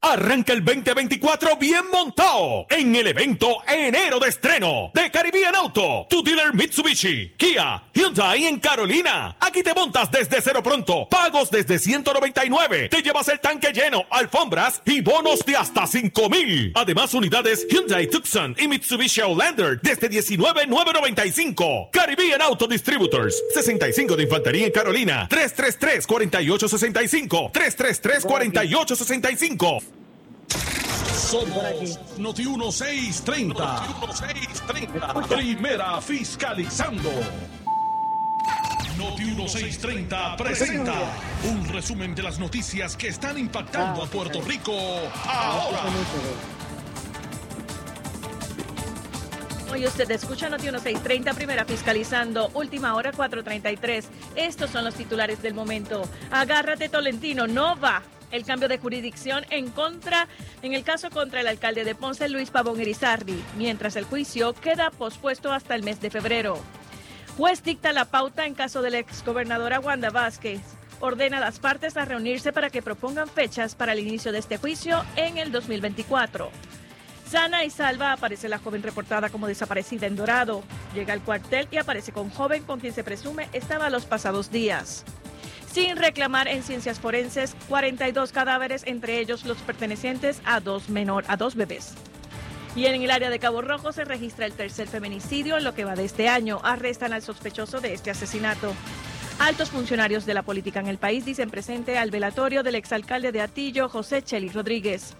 [0.03, 6.23] Arranca el 2024 bien montado en el evento Enero de Estreno de Caribbean Auto, tu
[6.23, 9.35] dealer Mitsubishi, Kia, Hyundai en Carolina.
[9.39, 14.81] Aquí te montas desde cero pronto, pagos desde 199, te llevas el tanque lleno, alfombras
[14.85, 16.71] y bonos de hasta 5 mil.
[16.73, 21.89] Además, unidades Hyundai Tucson y Mitsubishi Outlander desde 19,995.
[21.91, 29.90] Caribbean Auto Distributors, 65 de Infantería en Carolina, 333-4865, 333-4865.
[31.31, 33.53] Somos Noti 1630.
[33.53, 35.13] Noti 1630.
[35.27, 37.09] Primera fiscalizando.
[38.97, 40.93] Noti 1630 presenta
[41.45, 44.73] un resumen de las noticias que están impactando a Puerto Rico
[45.25, 45.83] ahora.
[49.71, 54.09] Hoy usted escucha Noti 1630, primera fiscalizando, última hora 433.
[54.35, 56.03] Estos son los titulares del momento.
[56.29, 58.03] Agárrate Tolentino, no va.
[58.31, 60.27] El cambio de jurisdicción en contra,
[60.61, 64.89] en el caso contra el alcalde de Ponce, Luis Pavón Irizarri, mientras el juicio queda
[64.89, 66.59] pospuesto hasta el mes de febrero.
[67.37, 70.61] Juez dicta la pauta en caso de la exgobernadora Wanda Vázquez.
[70.99, 74.57] Ordena a las partes a reunirse para que propongan fechas para el inicio de este
[74.57, 76.51] juicio en el 2024.
[77.31, 80.63] Sana y salva aparece la joven reportada como desaparecida en Dorado.
[80.93, 85.05] Llega al cuartel y aparece con joven con quien se presume estaba los pasados días.
[85.71, 91.37] Sin reclamar en ciencias forenses 42 cadáveres, entre ellos los pertenecientes a dos, menor, a
[91.37, 91.93] dos bebés.
[92.75, 95.83] Y en el área de Cabo Rojo se registra el tercer feminicidio en lo que
[95.83, 96.59] va de este año.
[96.63, 98.73] Arrestan al sospechoso de este asesinato.
[99.39, 103.41] Altos funcionarios de la política en el país dicen presente al velatorio del exalcalde de
[103.41, 105.15] Atillo, José Cheli Rodríguez.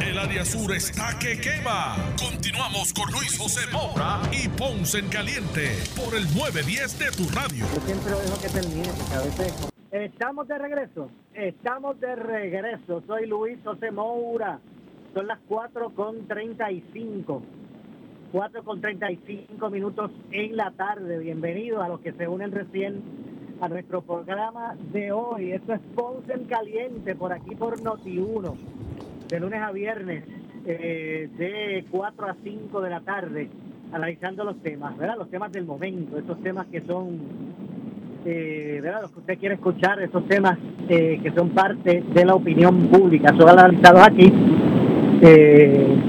[0.00, 1.96] El área sur está que quema.
[2.18, 7.64] Continuamos con Luis José Moura y Ponce en Caliente por el 910 de tu radio.
[7.74, 9.68] Yo siempre lo dejo que termine, porque a veces...
[9.90, 13.02] Estamos de regreso, estamos de regreso.
[13.06, 14.60] Soy Luis José Moura.
[15.14, 17.42] Son las 4 con 35.
[18.32, 21.18] 4 con 35 minutos en la tarde.
[21.18, 23.02] Bienvenidos a los que se unen recién
[23.62, 25.52] a nuestro programa de hoy.
[25.52, 28.56] Esto es Ponce en Caliente por aquí por Noti1
[29.28, 30.24] de lunes a viernes,
[30.66, 33.48] eh, de 4 a 5 de la tarde,
[33.92, 35.16] analizando los temas, ¿verdad?
[35.18, 37.18] Los temas del momento, esos temas que son,
[38.24, 39.02] eh, ¿verdad?
[39.02, 40.58] Los que usted quiere escuchar, esos temas
[40.88, 44.32] eh, que son parte de la opinión pública, son analizados aquí.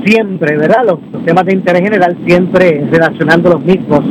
[0.06, 0.86] siempre, ¿verdad?
[0.86, 4.01] Los, los temas de interés general, siempre relacionando los mismos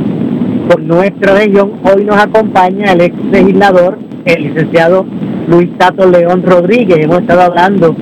[0.68, 1.72] con nuestra región.
[1.84, 5.06] Hoy nos acompaña el ex legislador, el licenciado
[5.48, 6.98] Luis Tato León Rodríguez.
[6.98, 7.94] Hemos estado hablando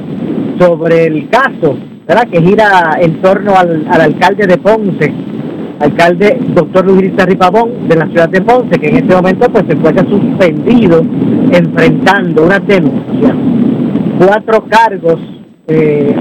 [0.58, 2.28] sobre el caso, ¿verdad?
[2.30, 5.12] Que gira en torno al, alcalde de Ponce,
[5.80, 9.74] alcalde doctor Luis Ripabón de la ciudad de Ponce, que en este momento pues se
[9.74, 11.02] encuentra suspendido
[11.52, 13.34] enfrentando una denuncia,
[14.18, 15.20] cuatro cargos
[15.66, 16.14] eh,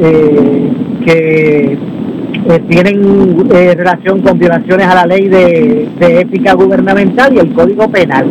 [0.00, 0.72] eh,
[1.04, 1.78] que
[2.48, 7.88] eh, tienen relación con violaciones a la ley de, de ética gubernamental y el código
[7.88, 8.26] penal.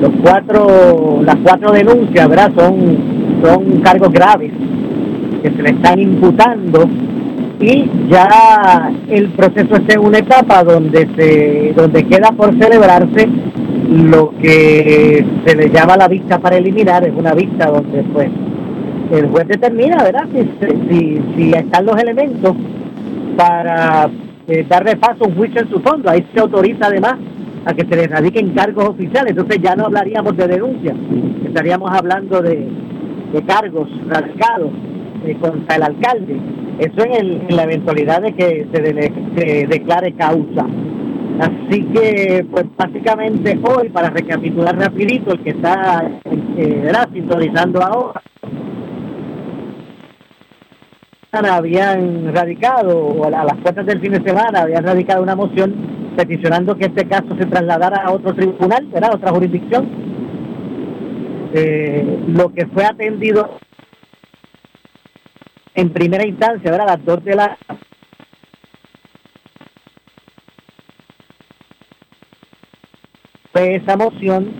[0.00, 2.52] Los cuatro, las cuatro denuncias, ¿verdad?
[2.56, 4.52] Son son cargos graves
[5.42, 6.88] que se le están imputando
[7.60, 13.28] y ya el proceso está en una etapa donde se donde queda por celebrarse
[13.90, 18.28] lo que se le llama la vista para eliminar es una vista donde pues
[19.12, 22.54] el juez determina verdad si, si, están los elementos
[23.36, 24.10] para
[24.48, 26.10] eh, darle paso a un juicio en su fondo.
[26.10, 27.14] Ahí se autoriza además
[27.64, 29.30] a que se le radiquen cargos oficiales.
[29.30, 30.94] Entonces ya no hablaríamos de denuncia.
[31.46, 32.68] Estaríamos hablando de
[33.32, 34.70] de cargos radicados
[35.24, 36.40] eh, contra el alcalde.
[36.78, 40.66] Eso en, la eventualidad de que se, declare causa.
[41.40, 48.22] Así que, pues básicamente hoy, para recapitular rapidito, el que está eh, sintonizando ahora,
[51.32, 55.74] habían radicado, o a las puertas del fin de semana, habían radicado una moción
[56.16, 59.88] peticionando que este caso se trasladara a otro tribunal, a otra jurisdicción,
[61.52, 63.58] eh, lo que fue atendido
[65.74, 66.86] en primera instancia, ¿verdad?
[66.88, 67.56] Las dos de la
[73.52, 74.52] fue esa moción,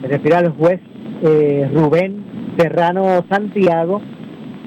[0.00, 0.80] me refiero al juez
[1.22, 4.02] eh, Rubén Serrano Santiago,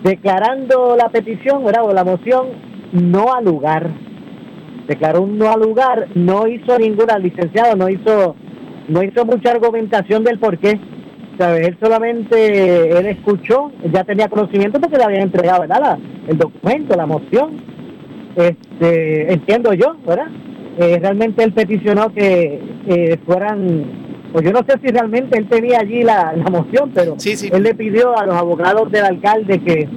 [0.03, 1.85] declarando la petición, ¿verdad?
[1.85, 2.47] O la moción
[2.91, 3.89] no al lugar.
[4.87, 8.35] Declaró un no al lugar, no hizo ninguna, licenciado, no hizo,
[8.87, 10.79] no hizo mucha argumentación del por qué
[11.39, 15.97] él solamente, él escuchó, ya tenía conocimiento porque le habían entregado, ¿verdad?
[16.27, 17.75] el documento, la moción.
[18.35, 20.27] Este, entiendo yo, ¿verdad?
[20.77, 23.85] Eh, realmente él peticionó que fueran,
[24.33, 27.15] pues yo no sé si realmente él tenía allí la, moción, pero
[27.51, 29.87] él le pidió a los abogados del alcalde que,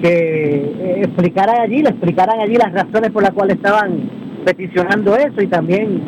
[0.00, 4.10] que eh, explicaran allí, le explicaran allí las razones por las cuales estaban
[4.46, 6.00] peticionando eso y también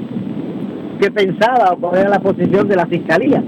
[0.99, 3.43] qué pensaba o cuál era la posición de la fiscalía.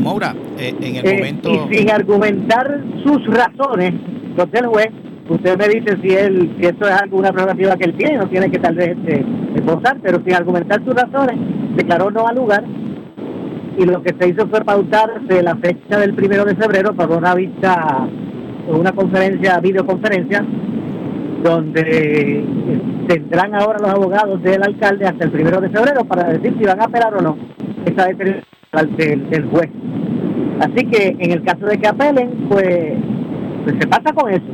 [0.00, 1.50] Moura, eh, en el eh, momento...
[1.50, 3.94] Y sin argumentar sus razones,
[4.26, 4.88] entonces el juez,
[5.28, 8.50] usted me dice si él si esto es alguna prerrogativa que él tiene, no tiene
[8.50, 9.24] que tal vez este,
[9.56, 11.36] esbozar, pero sin argumentar sus razones,
[11.76, 12.64] declaró no al lugar
[13.78, 17.34] y lo que se hizo fue pautarse la fecha del primero de febrero para una
[17.34, 18.08] vista,
[18.66, 20.44] una conferencia, videoconferencia,
[21.44, 22.44] donde
[23.06, 26.80] tendrán ahora los abogados del alcalde hasta el primero de febrero para decir si van
[26.80, 27.36] a apelar o no
[27.86, 29.70] esa determinación del, del juez.
[30.60, 32.94] Así que en el caso de que apelen, pues,
[33.64, 34.44] pues se pasa con eso.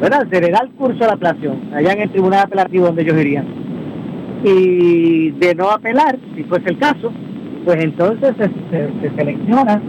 [0.00, 0.26] ¿Verdad?
[0.30, 3.20] Se le da el curso a la apelación, allá en el tribunal apelativo donde ellos
[3.20, 3.46] irían.
[4.44, 7.12] Y de no apelar, si fuese el caso,
[7.64, 9.82] pues entonces se, selecciona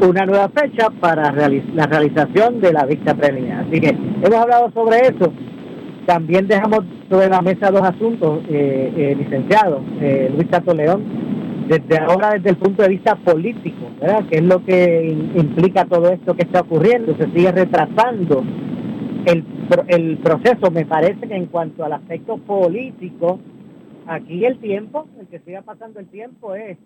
[0.00, 3.66] una nueva fecha para la realización de la vista preliminar.
[3.68, 5.32] Así que hemos hablado sobre eso.
[6.06, 11.02] También dejamos sobre la mesa dos asuntos, eh, eh, licenciado eh, Luis Tato León
[11.68, 14.26] desde ahora desde el punto de vista político, ¿verdad?
[14.28, 18.42] que es lo que implica todo esto que está ocurriendo, se sigue retrasando
[19.26, 19.44] el,
[19.88, 23.38] el proceso, me parece que en cuanto al aspecto político,
[24.06, 26.78] aquí el tiempo, el que siga pasando el tiempo es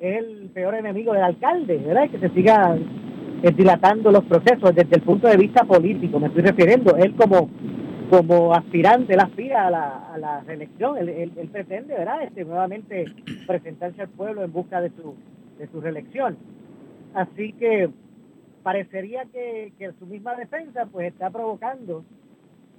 [0.00, 2.08] es el peor enemigo del alcalde, ¿verdad?
[2.10, 2.76] Que se siga
[3.42, 6.96] eh, dilatando los procesos desde el punto de vista político, me estoy refiriendo.
[6.96, 7.50] Él como
[8.10, 13.04] como aspirante, él aspira a la, a la reelección, él, él, pretende, ¿verdad?, este, nuevamente
[13.46, 15.14] presentarse al pueblo en busca de su,
[15.58, 16.36] de su reelección.
[17.14, 17.88] Así que
[18.64, 22.04] parecería que, que su misma defensa pues está provocando,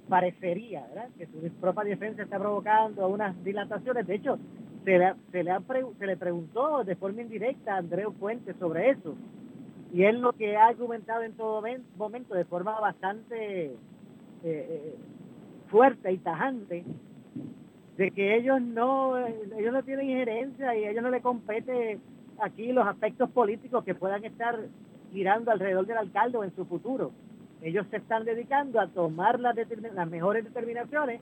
[0.06, 4.06] parecería, ¿verdad?, que su propia defensa está provocando unas dilataciones.
[4.06, 4.38] De hecho,
[4.84, 5.52] se le, se le,
[5.98, 9.14] se le preguntó de forma indirecta a Andreu Fuentes sobre eso.
[9.94, 11.62] Y él lo que ha argumentado en todo
[11.96, 13.74] momento de forma bastante eh,
[14.44, 14.94] eh,
[15.72, 16.84] fuerte y tajante
[17.96, 21.98] de que ellos no ellos no tienen injerencia y ellos no le compete
[22.40, 24.60] aquí los aspectos políticos que puedan estar
[25.12, 27.10] girando alrededor del alcalde o en su futuro.
[27.62, 29.56] Ellos se están dedicando a tomar las,
[29.94, 31.20] las mejores determinaciones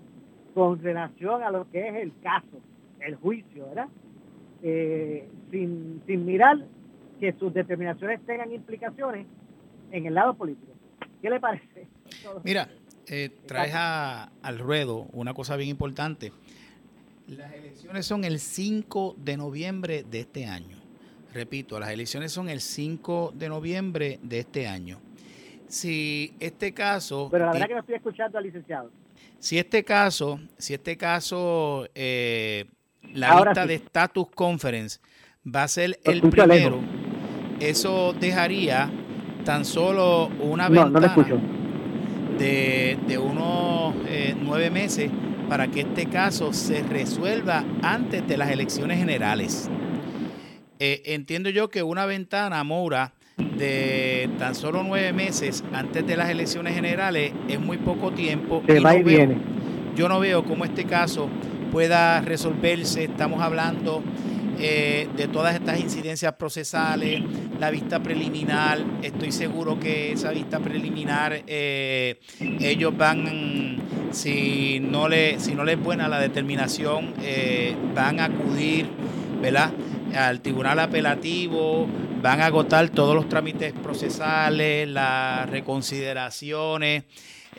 [0.54, 2.60] con relación a lo que es el caso,
[3.00, 3.88] el juicio, ¿verdad?
[4.62, 6.58] Eh, sin, sin mirar
[7.20, 9.26] que sus determinaciones tengan implicaciones
[9.92, 10.72] en el lado político.
[11.22, 11.86] ¿Qué le parece?
[12.44, 12.68] Mira,
[13.12, 16.32] eh, traes al ruedo una cosa bien importante.
[17.26, 20.78] Las elecciones son el 5 de noviembre de este año.
[21.34, 25.00] Repito, las elecciones son el 5 de noviembre de este año.
[25.66, 27.28] Si este caso...
[27.32, 28.90] Pero la verdad que no estoy escuchando al licenciado.
[29.40, 32.66] Si este caso, si este caso, eh,
[33.12, 35.00] la lista de status conference
[35.44, 36.80] va a ser el primero,
[37.58, 38.88] eso dejaría
[39.44, 41.40] tan solo una no, No escucho
[42.40, 45.10] de, unos eh, nueve meses
[45.48, 49.68] para que este caso se resuelva antes de las elecciones generales.
[50.78, 56.30] Eh, entiendo yo que una ventana, Moura, de tan solo nueve meses antes de las
[56.30, 58.62] elecciones generales es muy poco tiempo.
[58.66, 59.36] y no viene.
[59.94, 61.28] Yo no veo cómo este caso
[61.70, 63.04] pueda resolverse.
[63.04, 64.02] Estamos hablando
[64.62, 67.22] eh, de todas estas incidencias procesales,
[67.58, 72.20] la vista preliminar, estoy seguro que esa vista preliminar eh,
[72.60, 73.78] ellos van,
[74.10, 78.86] si no, le, si no les es buena la determinación, eh, van a acudir
[79.40, 79.72] ¿verdad?
[80.14, 81.86] al tribunal apelativo,
[82.20, 87.04] van a agotar todos los trámites procesales, las reconsideraciones.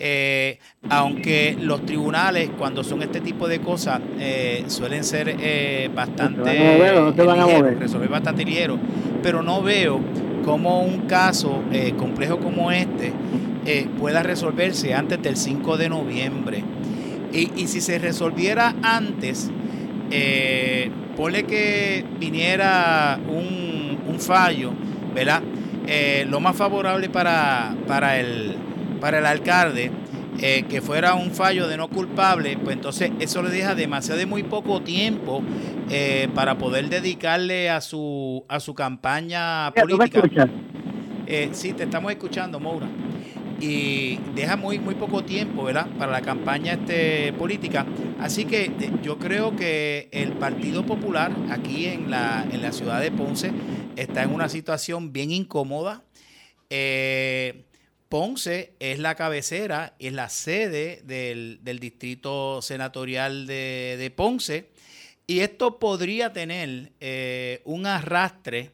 [0.04, 0.58] Eh,
[0.90, 6.42] aunque los tribunales, cuando son este tipo de cosas, eh, suelen ser eh, bastante
[7.80, 8.80] resolver bastante ligero,
[9.22, 10.00] pero no veo
[10.44, 11.62] cómo un caso
[11.98, 13.14] complejo como este
[14.00, 16.64] pueda resolverse antes del 5 de noviembre.
[17.32, 19.52] Y, si se resolviera antes,
[21.16, 24.72] ponle que viniera un, un fallo,
[25.14, 25.44] ¿verdad?
[26.28, 28.56] lo más favorable para, para el
[29.02, 29.92] para el alcalde
[30.40, 34.26] eh, que fuera un fallo de no culpable, pues entonces eso le deja demasiado de
[34.26, 35.44] muy poco tiempo
[35.90, 40.48] eh, para poder dedicarle a su a su campaña política.
[41.28, 42.88] Eh, sí, te estamos escuchando, Moura.
[43.60, 45.88] Y deja muy, muy poco tiempo, ¿verdad?
[46.00, 47.86] Para la campaña este, política.
[48.20, 48.72] Así que
[49.04, 53.52] yo creo que el Partido Popular aquí en la, en la ciudad de Ponce
[53.96, 56.04] está en una situación bien incómoda.
[56.72, 57.66] Eh,
[58.12, 64.68] Ponce es la cabecera, es la sede del, distrito senatorial de, Ponce
[65.28, 68.72] y esto podría tener eh, un arrastre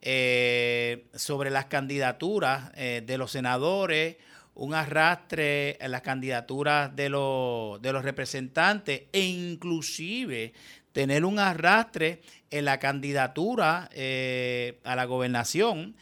[0.00, 4.16] eh, sobre las candidaturas eh, de los senadores,
[4.56, 10.54] un arrastre en las candidaturas de los, de los representantes e inclusive
[10.90, 12.20] tener un arrastre
[12.50, 15.94] en la candidatura a la gobernación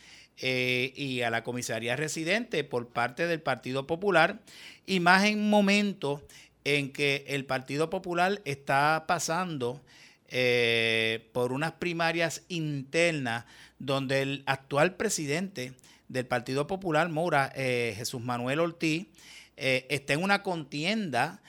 [0.42, 4.40] eh, y a la comisaría residente por parte del Partido Popular,
[4.86, 6.22] y más en momentos
[6.64, 9.82] en que el Partido Popular está pasando
[10.28, 13.44] eh, por unas primarias internas
[13.78, 15.74] donde el actual presidente
[16.08, 19.08] del Partido Popular, Mora, eh, Jesús Manuel Ortiz,
[19.56, 21.42] está en una contienda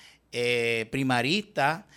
[0.89, 1.88] primarista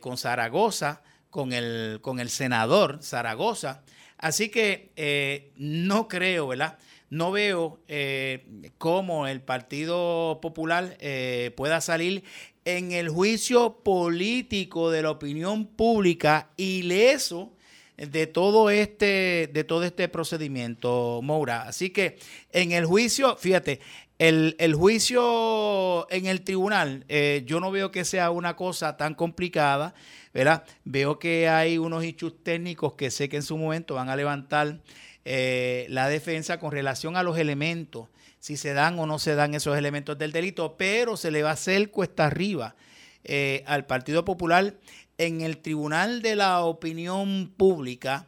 [0.00, 3.83] con Zaragoza, con el, con el senador Zaragoza,
[4.24, 6.78] Así que eh, no creo, ¿verdad?
[7.10, 8.46] No veo eh,
[8.78, 12.24] cómo el Partido Popular eh, pueda salir
[12.64, 17.53] en el juicio político de la opinión pública ileso
[17.96, 21.62] de todo este, de todo este procedimiento, Moura.
[21.62, 22.18] Así que
[22.52, 23.80] en el juicio, fíjate,
[24.18, 27.04] el, el juicio en el tribunal,
[27.46, 29.94] yo no veo que sea una cosa tan complicada.
[30.34, 30.64] ¿verdad?
[30.84, 34.80] Veo que hay unos hechos técnicos que sé que en su momento van a levantar
[35.24, 38.08] eh, la defensa con relación a los elementos,
[38.40, 41.50] si se dan o no se dan esos elementos del delito, pero se le va
[41.50, 42.74] a hacer cuesta arriba
[43.22, 44.74] eh, al Partido Popular
[45.18, 48.26] en el Tribunal de la Opinión Pública.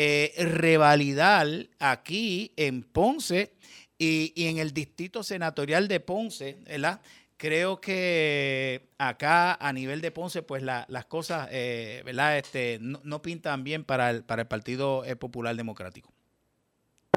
[0.00, 1.48] eh, revalidar
[1.80, 3.50] aquí en Ponce
[3.98, 7.00] y, y en el distrito senatorial de Ponce, ¿verdad?
[7.36, 12.38] creo que acá a nivel de Ponce, pues la- las cosas, eh, ¿verdad?
[12.38, 16.12] Este, no, no pintan bien para el, para el Partido eh, Popular Democrático.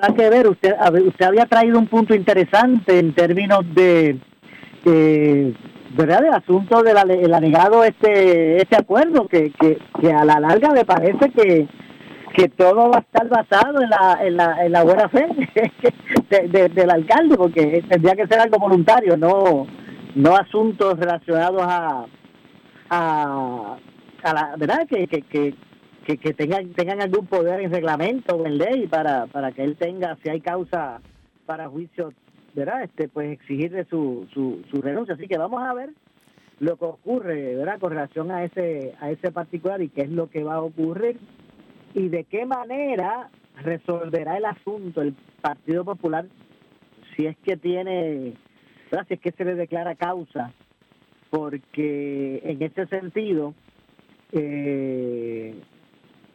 [0.02, 0.74] Nada que ver, usted,
[1.06, 4.20] usted había traído un punto interesante en términos de,
[4.86, 5.54] eh,
[5.96, 6.22] ¿verdad?
[6.22, 10.86] Del asunto del el anegado este, este acuerdo, que, que, que a la larga me
[10.86, 11.68] parece que,
[12.36, 15.28] que todo va a estar basado en la, en la, en la buena fe
[16.30, 19.68] de- de- del alcalde, porque tendría que ser algo voluntario, no,
[20.16, 22.06] no asuntos relacionados a,
[22.90, 23.78] a,
[24.24, 24.88] a la, ¿verdad?
[24.88, 25.56] Que, que, que,
[26.06, 29.76] que, que tengan, tengan algún poder en reglamento o en ley para, para que él
[29.78, 31.00] tenga, si hay causa
[31.46, 32.14] para juicio,
[32.54, 32.84] ¿verdad?
[32.84, 35.16] Este, pues exigirle su, su, su renuncia.
[35.16, 35.92] Así que vamos a ver
[36.60, 37.80] lo que ocurre, ¿verdad?
[37.80, 41.20] Con relación a ese, a ese particular y qué es lo que va a ocurrir
[41.94, 43.30] y de qué manera
[43.64, 46.26] resolverá el asunto el Partido Popular
[47.16, 48.34] si es que tiene,
[48.90, 50.54] si es que se le declara causa,
[51.30, 53.54] porque en ese sentido,
[54.32, 55.56] eh,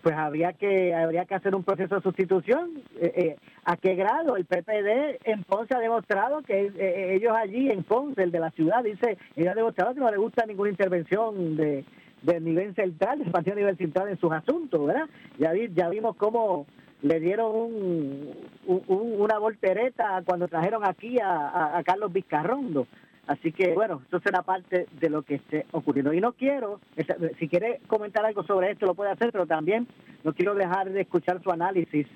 [0.07, 2.81] pues habría que habría que hacer un proceso de sustitución.
[3.01, 4.37] Eh, eh, ¿A qué grado?
[4.37, 8.53] El PPD en Ponce ha demostrado que eh, ellos allí en Ponce, el de la
[8.53, 11.85] ciudad, dice, ellos han demostrado que no le gusta ninguna intervención de
[12.23, 15.07] del nivel central, del partido nivel central en sus asuntos, ¿verdad?
[15.41, 16.67] Ya, vi- ya vimos cómo
[17.03, 18.31] le dieron un,
[18.67, 22.87] un- un- una voltereta cuando trajeron aquí a- a Carlos Vizcarrondo.
[23.27, 26.13] Así que, bueno, eso será parte de lo que esté ocurriendo.
[26.13, 26.81] Y no quiero,
[27.39, 29.89] si quiere comentar algo sobre esto, lo puede hacer, pero también
[30.23, 32.07] no quiero dejar de escuchar su análisis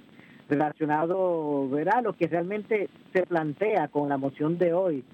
[0.49, 5.05] relacionado, ¿verdad?, lo que realmente se plantea con la moción de hoy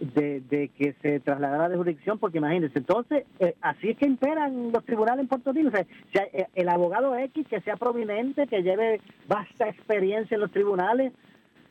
[0.00, 4.72] de, de que se trasladara de jurisdicción, porque imagínense, entonces, eh, así es que imperan
[4.72, 5.68] los tribunales en Puerto Rico.
[5.68, 10.40] O sea, si eh, el abogado X que sea prominente, que lleve vasta experiencia en
[10.42, 11.12] los tribunales,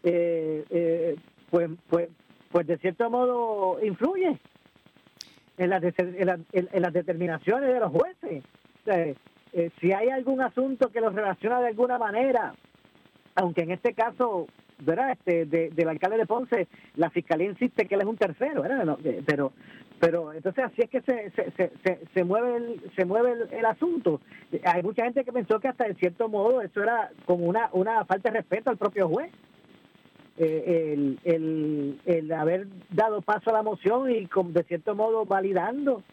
[0.04, 1.16] eh, eh,
[1.50, 2.10] pues, pues,
[2.56, 4.40] pues de cierto modo influye
[5.58, 5.94] en las, de-
[6.54, 8.46] en en las determinaciones de los jueces.
[8.86, 9.08] Sea,
[9.52, 12.54] eh, si hay algún asunto que los relaciona de alguna manera,
[13.36, 14.48] aunque en este caso,
[14.80, 15.12] ¿verdad?
[15.12, 18.86] Este, de- del alcalde de Ponce, la fiscalía insiste que él es un tercero, ¿verdad?
[18.86, 19.52] No, eh, pero,
[20.00, 24.22] pero entonces así es que se, se, se, se, mueve el, se mueve el, asunto.
[24.54, 27.68] Eh, Hay mucha gente que pensó que hasta en cierto modo eso era como una,
[27.74, 29.30] una falta de respeto al propio juez.
[30.38, 35.26] Eh, el, el, el haber dado paso a la moción y con, de cierto modo
[35.26, 36.04] validando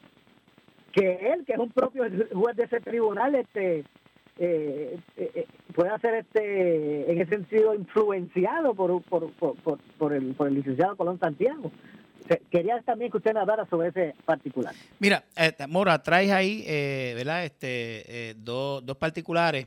[0.92, 3.84] que él, que es un propio juez de ese tribunal, este
[4.38, 10.34] eh, eh, puede ser este en ese sentido influenciado por, por, por, por, por el,
[10.34, 11.72] por el licenciado Colón Santiago.
[12.50, 14.72] Quería también que usted hablara sobre ese particular.
[15.00, 17.44] Mira, eh, Mora, traes ahí, eh, ¿verdad?
[17.44, 19.66] Este, eh, dos, dos particulares.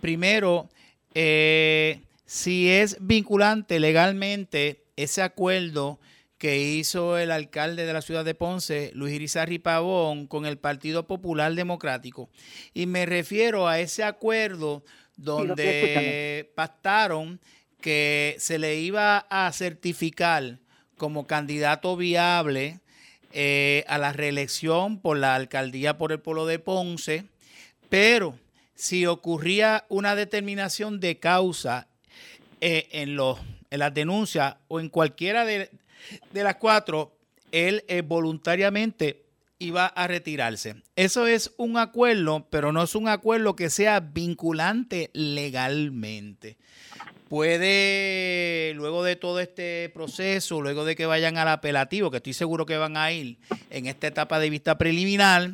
[0.00, 0.68] Primero,
[1.14, 6.00] eh, si es vinculante legalmente ese acuerdo
[6.38, 11.06] que hizo el alcalde de la ciudad de Ponce, Luis Irizarry Pavón, con el Partido
[11.06, 12.28] Popular Democrático.
[12.74, 14.84] Y me refiero a ese acuerdo
[15.16, 17.40] donde pactaron
[17.80, 20.58] que se le iba a certificar
[20.96, 22.80] como candidato viable
[23.32, 27.24] eh, a la reelección por la alcaldía por el pueblo de Ponce,
[27.88, 28.38] pero
[28.74, 31.88] si ocurría una determinación de causa
[32.66, 33.38] eh, en, los,
[33.68, 35.68] en las denuncias o en cualquiera de,
[36.32, 37.14] las cuatro,
[37.52, 39.26] él eh, voluntariamente
[39.58, 40.76] iba a retirarse.
[40.96, 46.56] Eso es un acuerdo, pero no es un acuerdo que sea vinculante legalmente.
[47.34, 52.64] Puede, luego de todo este proceso, luego de que vayan al apelativo, que estoy seguro
[52.64, 53.38] que van a ir
[53.70, 55.50] en esta etapa de vista preliminar,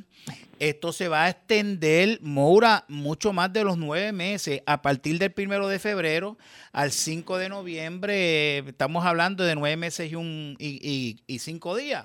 [0.59, 4.61] esto se va a extender, Moura, mucho más de los nueve meses.
[4.67, 6.37] A partir del primero de febrero
[6.73, 12.05] al 5 de noviembre, estamos hablando de nueve meses y, un, y- y cinco días.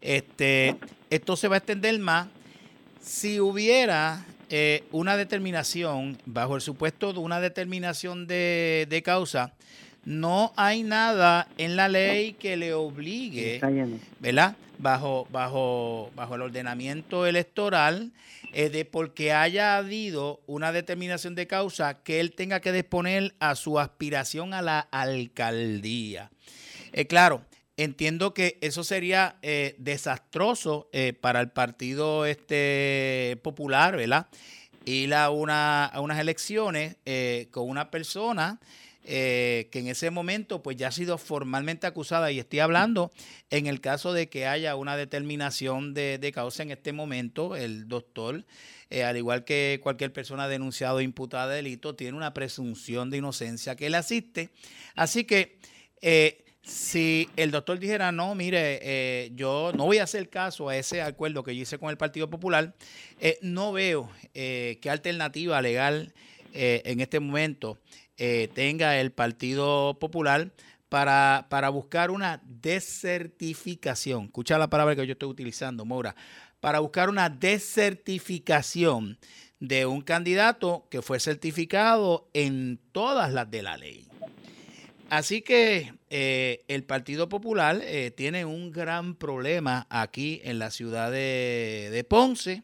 [0.00, 0.76] Este,
[1.10, 2.28] esto se va a extender más.
[3.02, 9.52] Si hubiera eh, una determinación, bajo el supuesto de una determinación de, de causa,
[10.04, 13.60] no hay nada en la ley que le obligue.
[14.20, 14.56] ¿verdad?
[14.78, 18.12] Bajo, bajo, bajo el ordenamiento electoral,
[18.54, 23.54] eh, de porque haya habido una determinación de causa que él tenga que disponer a
[23.54, 26.30] su aspiración a la alcaldía.
[26.92, 27.42] Eh, claro,
[27.78, 34.26] entiendo que eso sería eh, desastroso eh, para el partido este popular, ¿verdad?
[34.84, 38.60] Ir a, una, a unas elecciones eh, con una persona
[39.04, 43.10] que en ese momento pues ya ha sido formalmente acusada y estoy hablando
[43.48, 48.44] en el caso de que haya una determinación de, causa en este momento, el doctor,
[48.90, 53.76] al igual que cualquier persona denunciada o imputada de delito, tiene una presunción de inocencia
[53.76, 54.50] que le asiste.
[54.94, 55.56] Así que
[56.68, 61.00] si el doctor dijera, no, mire, eh, yo no voy a hacer caso a ese
[61.00, 62.74] acuerdo que yo hice con el Partido Popular,
[63.20, 66.12] eh, no veo eh, qué alternativa legal
[66.54, 67.78] en este momento
[68.16, 70.50] tenga el Partido Popular
[70.88, 74.24] para, para buscar una desertificación.
[74.24, 76.16] Escucha la palabra que yo estoy utilizando, Mora.
[76.58, 79.18] Para buscar una desertificación
[79.60, 84.08] de un candidato que fue certificado en todas las de la ley.
[85.08, 91.10] Así que eh, el Partido Popular eh, tiene un gran problema aquí en la ciudad
[91.10, 92.62] de, Ponce.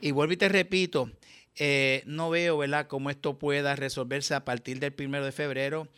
[0.00, 1.10] Y vuelvo y te repito,
[1.54, 2.86] eh, no veo ¿verdad?
[2.86, 5.88] cómo esto pueda resolverse a partir del primero de febrero,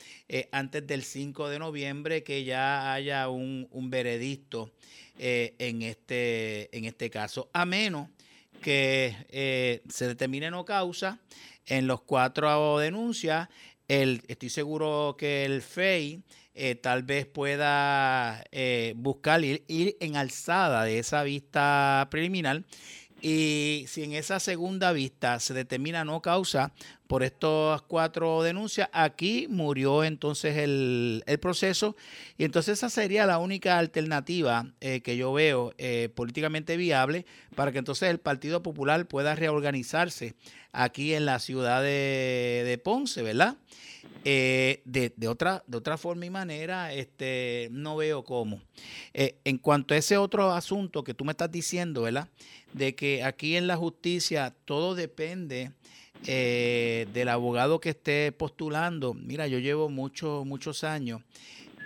[0.51, 4.73] antes del 5 de noviembre, que ya haya un, un veredicto
[5.19, 8.09] en, este, en este caso, a menos
[8.63, 11.21] que se determine no causa
[11.67, 13.49] en los cuatro denuncias.
[13.89, 16.23] Estoy seguro que el FEI
[16.55, 22.65] eh, tal vez pueda eh, buscar ir, ir en alzada de esa vista preliminar.
[23.23, 26.73] Y si en esa segunda vista se determina no causa
[27.09, 31.97] por estas cuatro denuncias, aquí murió entonces el, el proceso
[32.37, 37.25] y entonces esa sería la única alternativa eh, que yo veo eh, políticamente viable
[37.57, 40.35] para que entonces el Partido Popular pueda reorganizarse
[40.71, 43.57] aquí en la ciudad de, de Ponce, ¿verdad?
[44.25, 48.61] Eh, de, de, otra, de otra forma y manera, este, no veo cómo.
[49.15, 52.29] En cuanto a ese otro asunto que tú me estás diciendo, ¿verdad?
[52.75, 55.73] De que aquí en la justicia todo depende
[56.27, 59.15] eh, del abogado que esté postulando.
[59.15, 61.23] Mira, yo llevo muchos, muchos años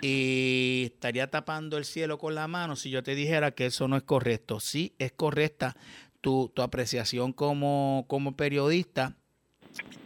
[0.01, 3.95] y estaría tapando el cielo con la mano si yo te dijera que eso no
[3.95, 4.59] es correcto.
[4.59, 5.75] Sí, es correcta
[6.21, 9.15] tu, tu apreciación como, como periodista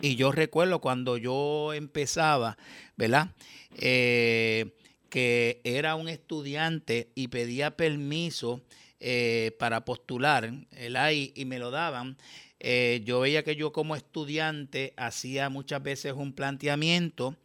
[0.01, 2.57] y yo recuerdo cuando yo empezaba,
[2.95, 3.31] ¿verdad?
[3.77, 4.73] Eh,
[5.09, 8.61] que era un estudiante y pedía permiso
[8.99, 11.11] eh, para postular, ¿verdad?
[11.11, 12.17] Y, y me lo daban.
[12.59, 17.35] Eh, yo veía que yo como estudiante hacía muchas veces un planteamiento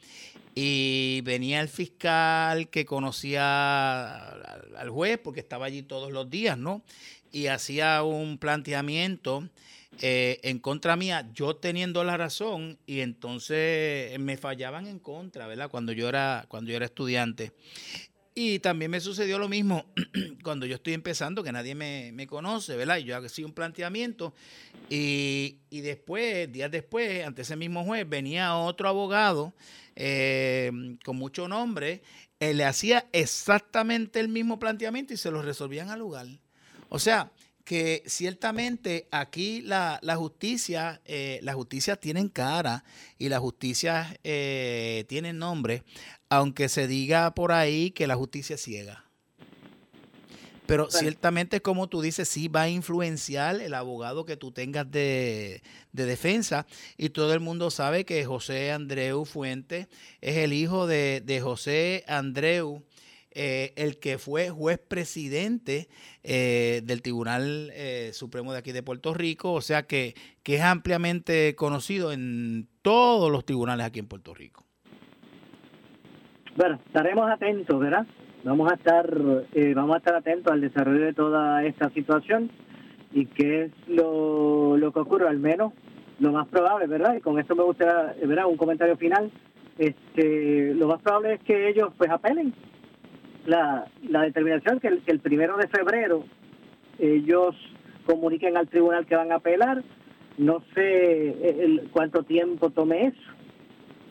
[0.55, 4.19] y venía el fiscal que conocía
[4.77, 6.83] al, juez porque estaba allí todos los días, ¿no?
[7.31, 9.49] Y hacía un planteamiento
[10.01, 15.71] eh, en contra mía, yo teniendo la razón y entonces me fallaban en contra, ¿verdad?
[15.71, 17.53] Cuando yo era, cuando yo era estudiante.
[18.35, 19.85] Y también me sucedió lo mismo
[20.43, 22.97] cuando yo estoy empezando, que nadie me, me conoce, ¿verdad?
[22.97, 24.33] Y yo hacía un planteamiento
[24.89, 29.53] y, y, después, días después, ante ese mismo juez, venía otro abogado
[29.97, 30.71] eh,
[31.05, 32.03] con mucho nombre,
[32.41, 36.27] él le hacía exactamente el mismo planteamiento y se lo resolvían al lugar.
[36.89, 37.31] O sea,
[37.73, 42.85] que ciertamente aquí la, la justicia, eh, la justicia tienen cara
[43.17, 45.83] y la justicia eh, tiene nombre,
[46.29, 49.07] aunque se diga por ahí que la justicia es ciega.
[50.67, 50.99] Pero bueno.
[50.99, 55.63] ciertamente, como tú dices, sí va a influenciar el abogado que tú tengas de,
[55.93, 56.67] de, defensa.
[56.99, 59.89] Y todo el mundo sabe que José Andreu Fuente
[60.21, 62.85] es el hijo de, de José Andreu
[63.35, 65.89] eh, el que fue juez presidente
[66.23, 70.63] eh, del Tribunal eh, Supremo de aquí de Puerto Rico, o sea que, que, es
[70.63, 74.65] ampliamente conocido en todos los tribunales aquí en Puerto Rico.
[76.57, 78.07] Bueno, estaremos atentos, ¿verdad?
[78.45, 79.09] Vamos a estar,
[79.55, 82.51] eh, vamos a estar atentos al desarrollo de toda esta situación
[83.13, 85.73] y qué es lo, lo que ocurre, al menos
[86.19, 87.17] lo más probable, ¿verdad?
[87.17, 88.47] Y con esto me gustaría, ¿verdad?
[88.47, 89.31] Un comentario final.
[89.79, 92.53] Este, lo más probable es que ellos pues apelen
[93.47, 96.25] la, la determinación que el, que el primero de febrero
[96.99, 97.55] ellos
[98.07, 99.83] comuniquen al tribunal que van a apelar.
[100.39, 103.31] No sé el, cuánto tiempo tome eso.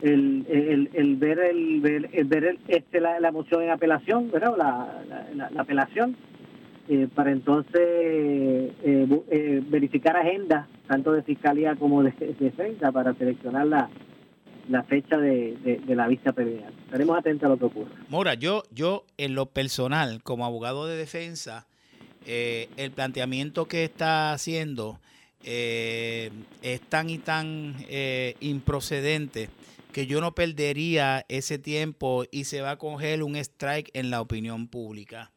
[0.02, 4.56] El, el, el ver el ver, el ver este la, la, moción en apelación, ¿verdad?
[4.58, 5.04] La,
[5.36, 6.16] la, la apelación
[6.90, 8.74] eh, para entonces eh,
[9.30, 13.90] eh, verificar agenda tanto de fiscalía como de, de defensa para seleccionar la
[14.70, 16.72] la fecha de, de, la vista preliminar.
[16.86, 17.92] Estaremos atentos a lo que ocurra.
[18.10, 21.68] Mora, yo, yo en lo personal, como abogado de defensa,
[22.26, 25.00] eh, el planteamiento que está haciendo
[25.44, 26.30] eh,
[26.62, 29.50] es tan y tan eh, improcedente
[29.92, 34.22] que yo no perdería ese tiempo y se va a coger un strike en la
[34.22, 35.32] opinión pública.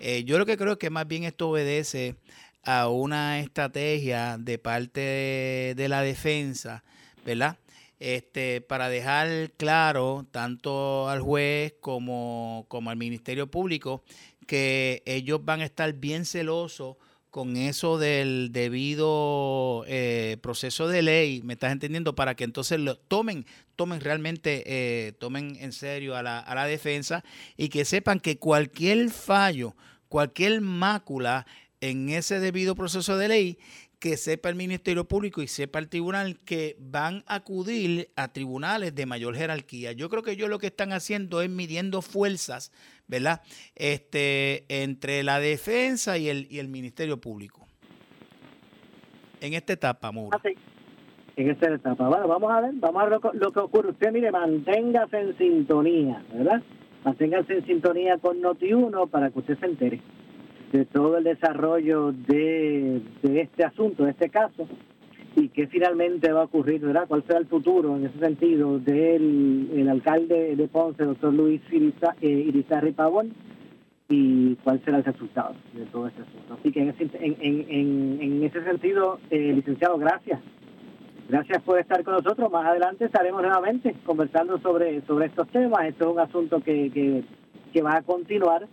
[0.00, 2.16] Eh, yo lo que creo es que más bien esto obedece
[2.62, 6.84] a una estrategia de parte de, de la defensa,
[7.24, 7.56] ¿verdad?
[7.98, 14.04] Este, para dejar claro tanto al juez como, como al Ministerio Público
[14.46, 16.96] que ellos van a estar bien celosos
[17.30, 22.14] con eso del debido eh, proceso de ley, ¿me estás entendiendo?
[22.14, 23.44] Para que entonces lo tomen,
[23.74, 27.24] tomen realmente, eh, tomen en serio a la, a la defensa
[27.58, 29.76] y que sepan que cualquier fallo,
[30.08, 31.46] cualquier mácula
[31.82, 33.58] en ese debido proceso de ley,
[33.98, 38.94] que sepa el Ministerio Público y sepa el tribunal que van a acudir a tribunales
[38.94, 39.92] de mayor jerarquía.
[39.92, 42.72] Yo creo que ellos lo que están haciendo es midiendo fuerzas,
[43.06, 43.40] ¿verdad?
[43.74, 47.66] Este, entre la defensa y el, y el Ministerio Público.
[49.40, 50.38] En esta etapa, Mauro.
[51.36, 52.08] En esta etapa.
[52.08, 53.90] Bueno, vamos a ver, vamos a ver lo, lo que ocurre.
[53.90, 56.62] Usted, mire, manténgase en sintonía, ¿verdad?
[57.04, 60.00] Manténgase en sintonía con Noti1 para que usted se entere
[60.72, 64.66] de todo el desarrollo de, de este asunto, de este caso,
[65.34, 67.04] y qué finalmente va a ocurrir, ¿verdad?
[67.06, 72.16] ¿Cuál será el futuro en ese sentido del el alcalde de Ponce, doctor Luis Iriza,
[72.20, 73.32] eh, Irizarry Pavón,
[74.08, 76.54] y cuál será el resultado de todo este asunto.
[76.58, 80.40] Así que en ese, en, en, en ese sentido, eh, licenciado, gracias.
[81.28, 82.50] Gracias por estar con nosotros.
[82.52, 85.86] Más adelante estaremos nuevamente conversando sobre, sobre estos temas.
[85.86, 87.24] Esto es un asunto que, que,
[87.72, 88.68] que va a continuar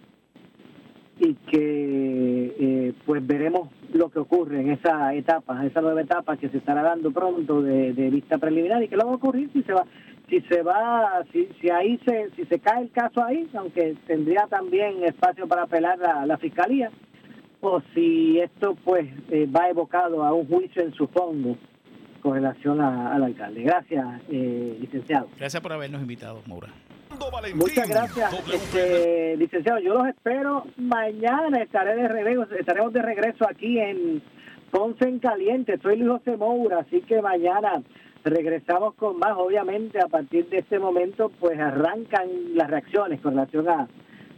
[1.23, 6.49] y que eh, pues veremos lo que ocurre en esa etapa, esa nueva etapa que
[6.49, 9.73] se estará dando pronto de, vista preliminar y que lo va a ocurrir si se
[9.73, 9.85] va
[10.29, 14.47] si se va si, si ahí se si se cae el caso ahí aunque tendría
[14.47, 16.91] también espacio para apelar a la fiscalía
[17.61, 21.57] o si esto pues eh, va evocado a un juicio en su fondo
[22.21, 26.69] con relación al alcalde gracias eh, licenciado Gracias por habernos invitado, Maura.
[27.55, 29.79] Muchas gracias, este, licenciado.
[29.79, 31.61] Yo los espero mañana.
[31.61, 34.21] Estaré de regreso, estaremos de regreso aquí en
[34.71, 35.77] Ponce en Caliente.
[35.81, 37.83] Soy Luis José Moura, así que mañana
[38.23, 39.33] regresamos con más.
[39.37, 43.87] Obviamente, a partir de este momento, pues arrancan las reacciones con relación a,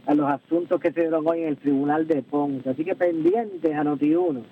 [0.06, 2.68] a los asuntos que se dieron hoy en el Tribunal de Ponce.
[2.68, 4.42] Así que pendientes a Noti1.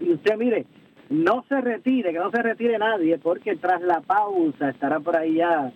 [0.00, 0.66] Y usted, mire,
[1.10, 5.36] no se retire, que no se retire nadie, porque tras la pausa estará por ahí
[5.36, 5.72] ya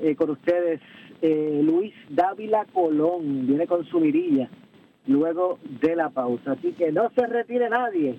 [0.00, 0.80] eh, con ustedes
[1.22, 4.48] eh, Luis Dávila Colón, viene con su mirilla
[5.06, 6.52] luego de la pausa.
[6.52, 8.18] Así que no se retire nadie,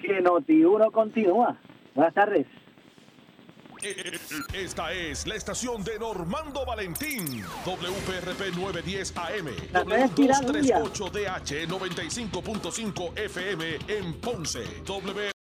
[0.00, 1.58] que Noti1 continúa.
[1.94, 2.46] Buenas tardes.
[4.54, 7.42] Esta es la estación de Normando Valentín.
[7.64, 9.46] WPRP 910 AM.
[9.72, 10.80] La red Tiraduya.
[10.80, 14.64] W238DH 95.5 FM en Ponce.
[14.86, 15.35] W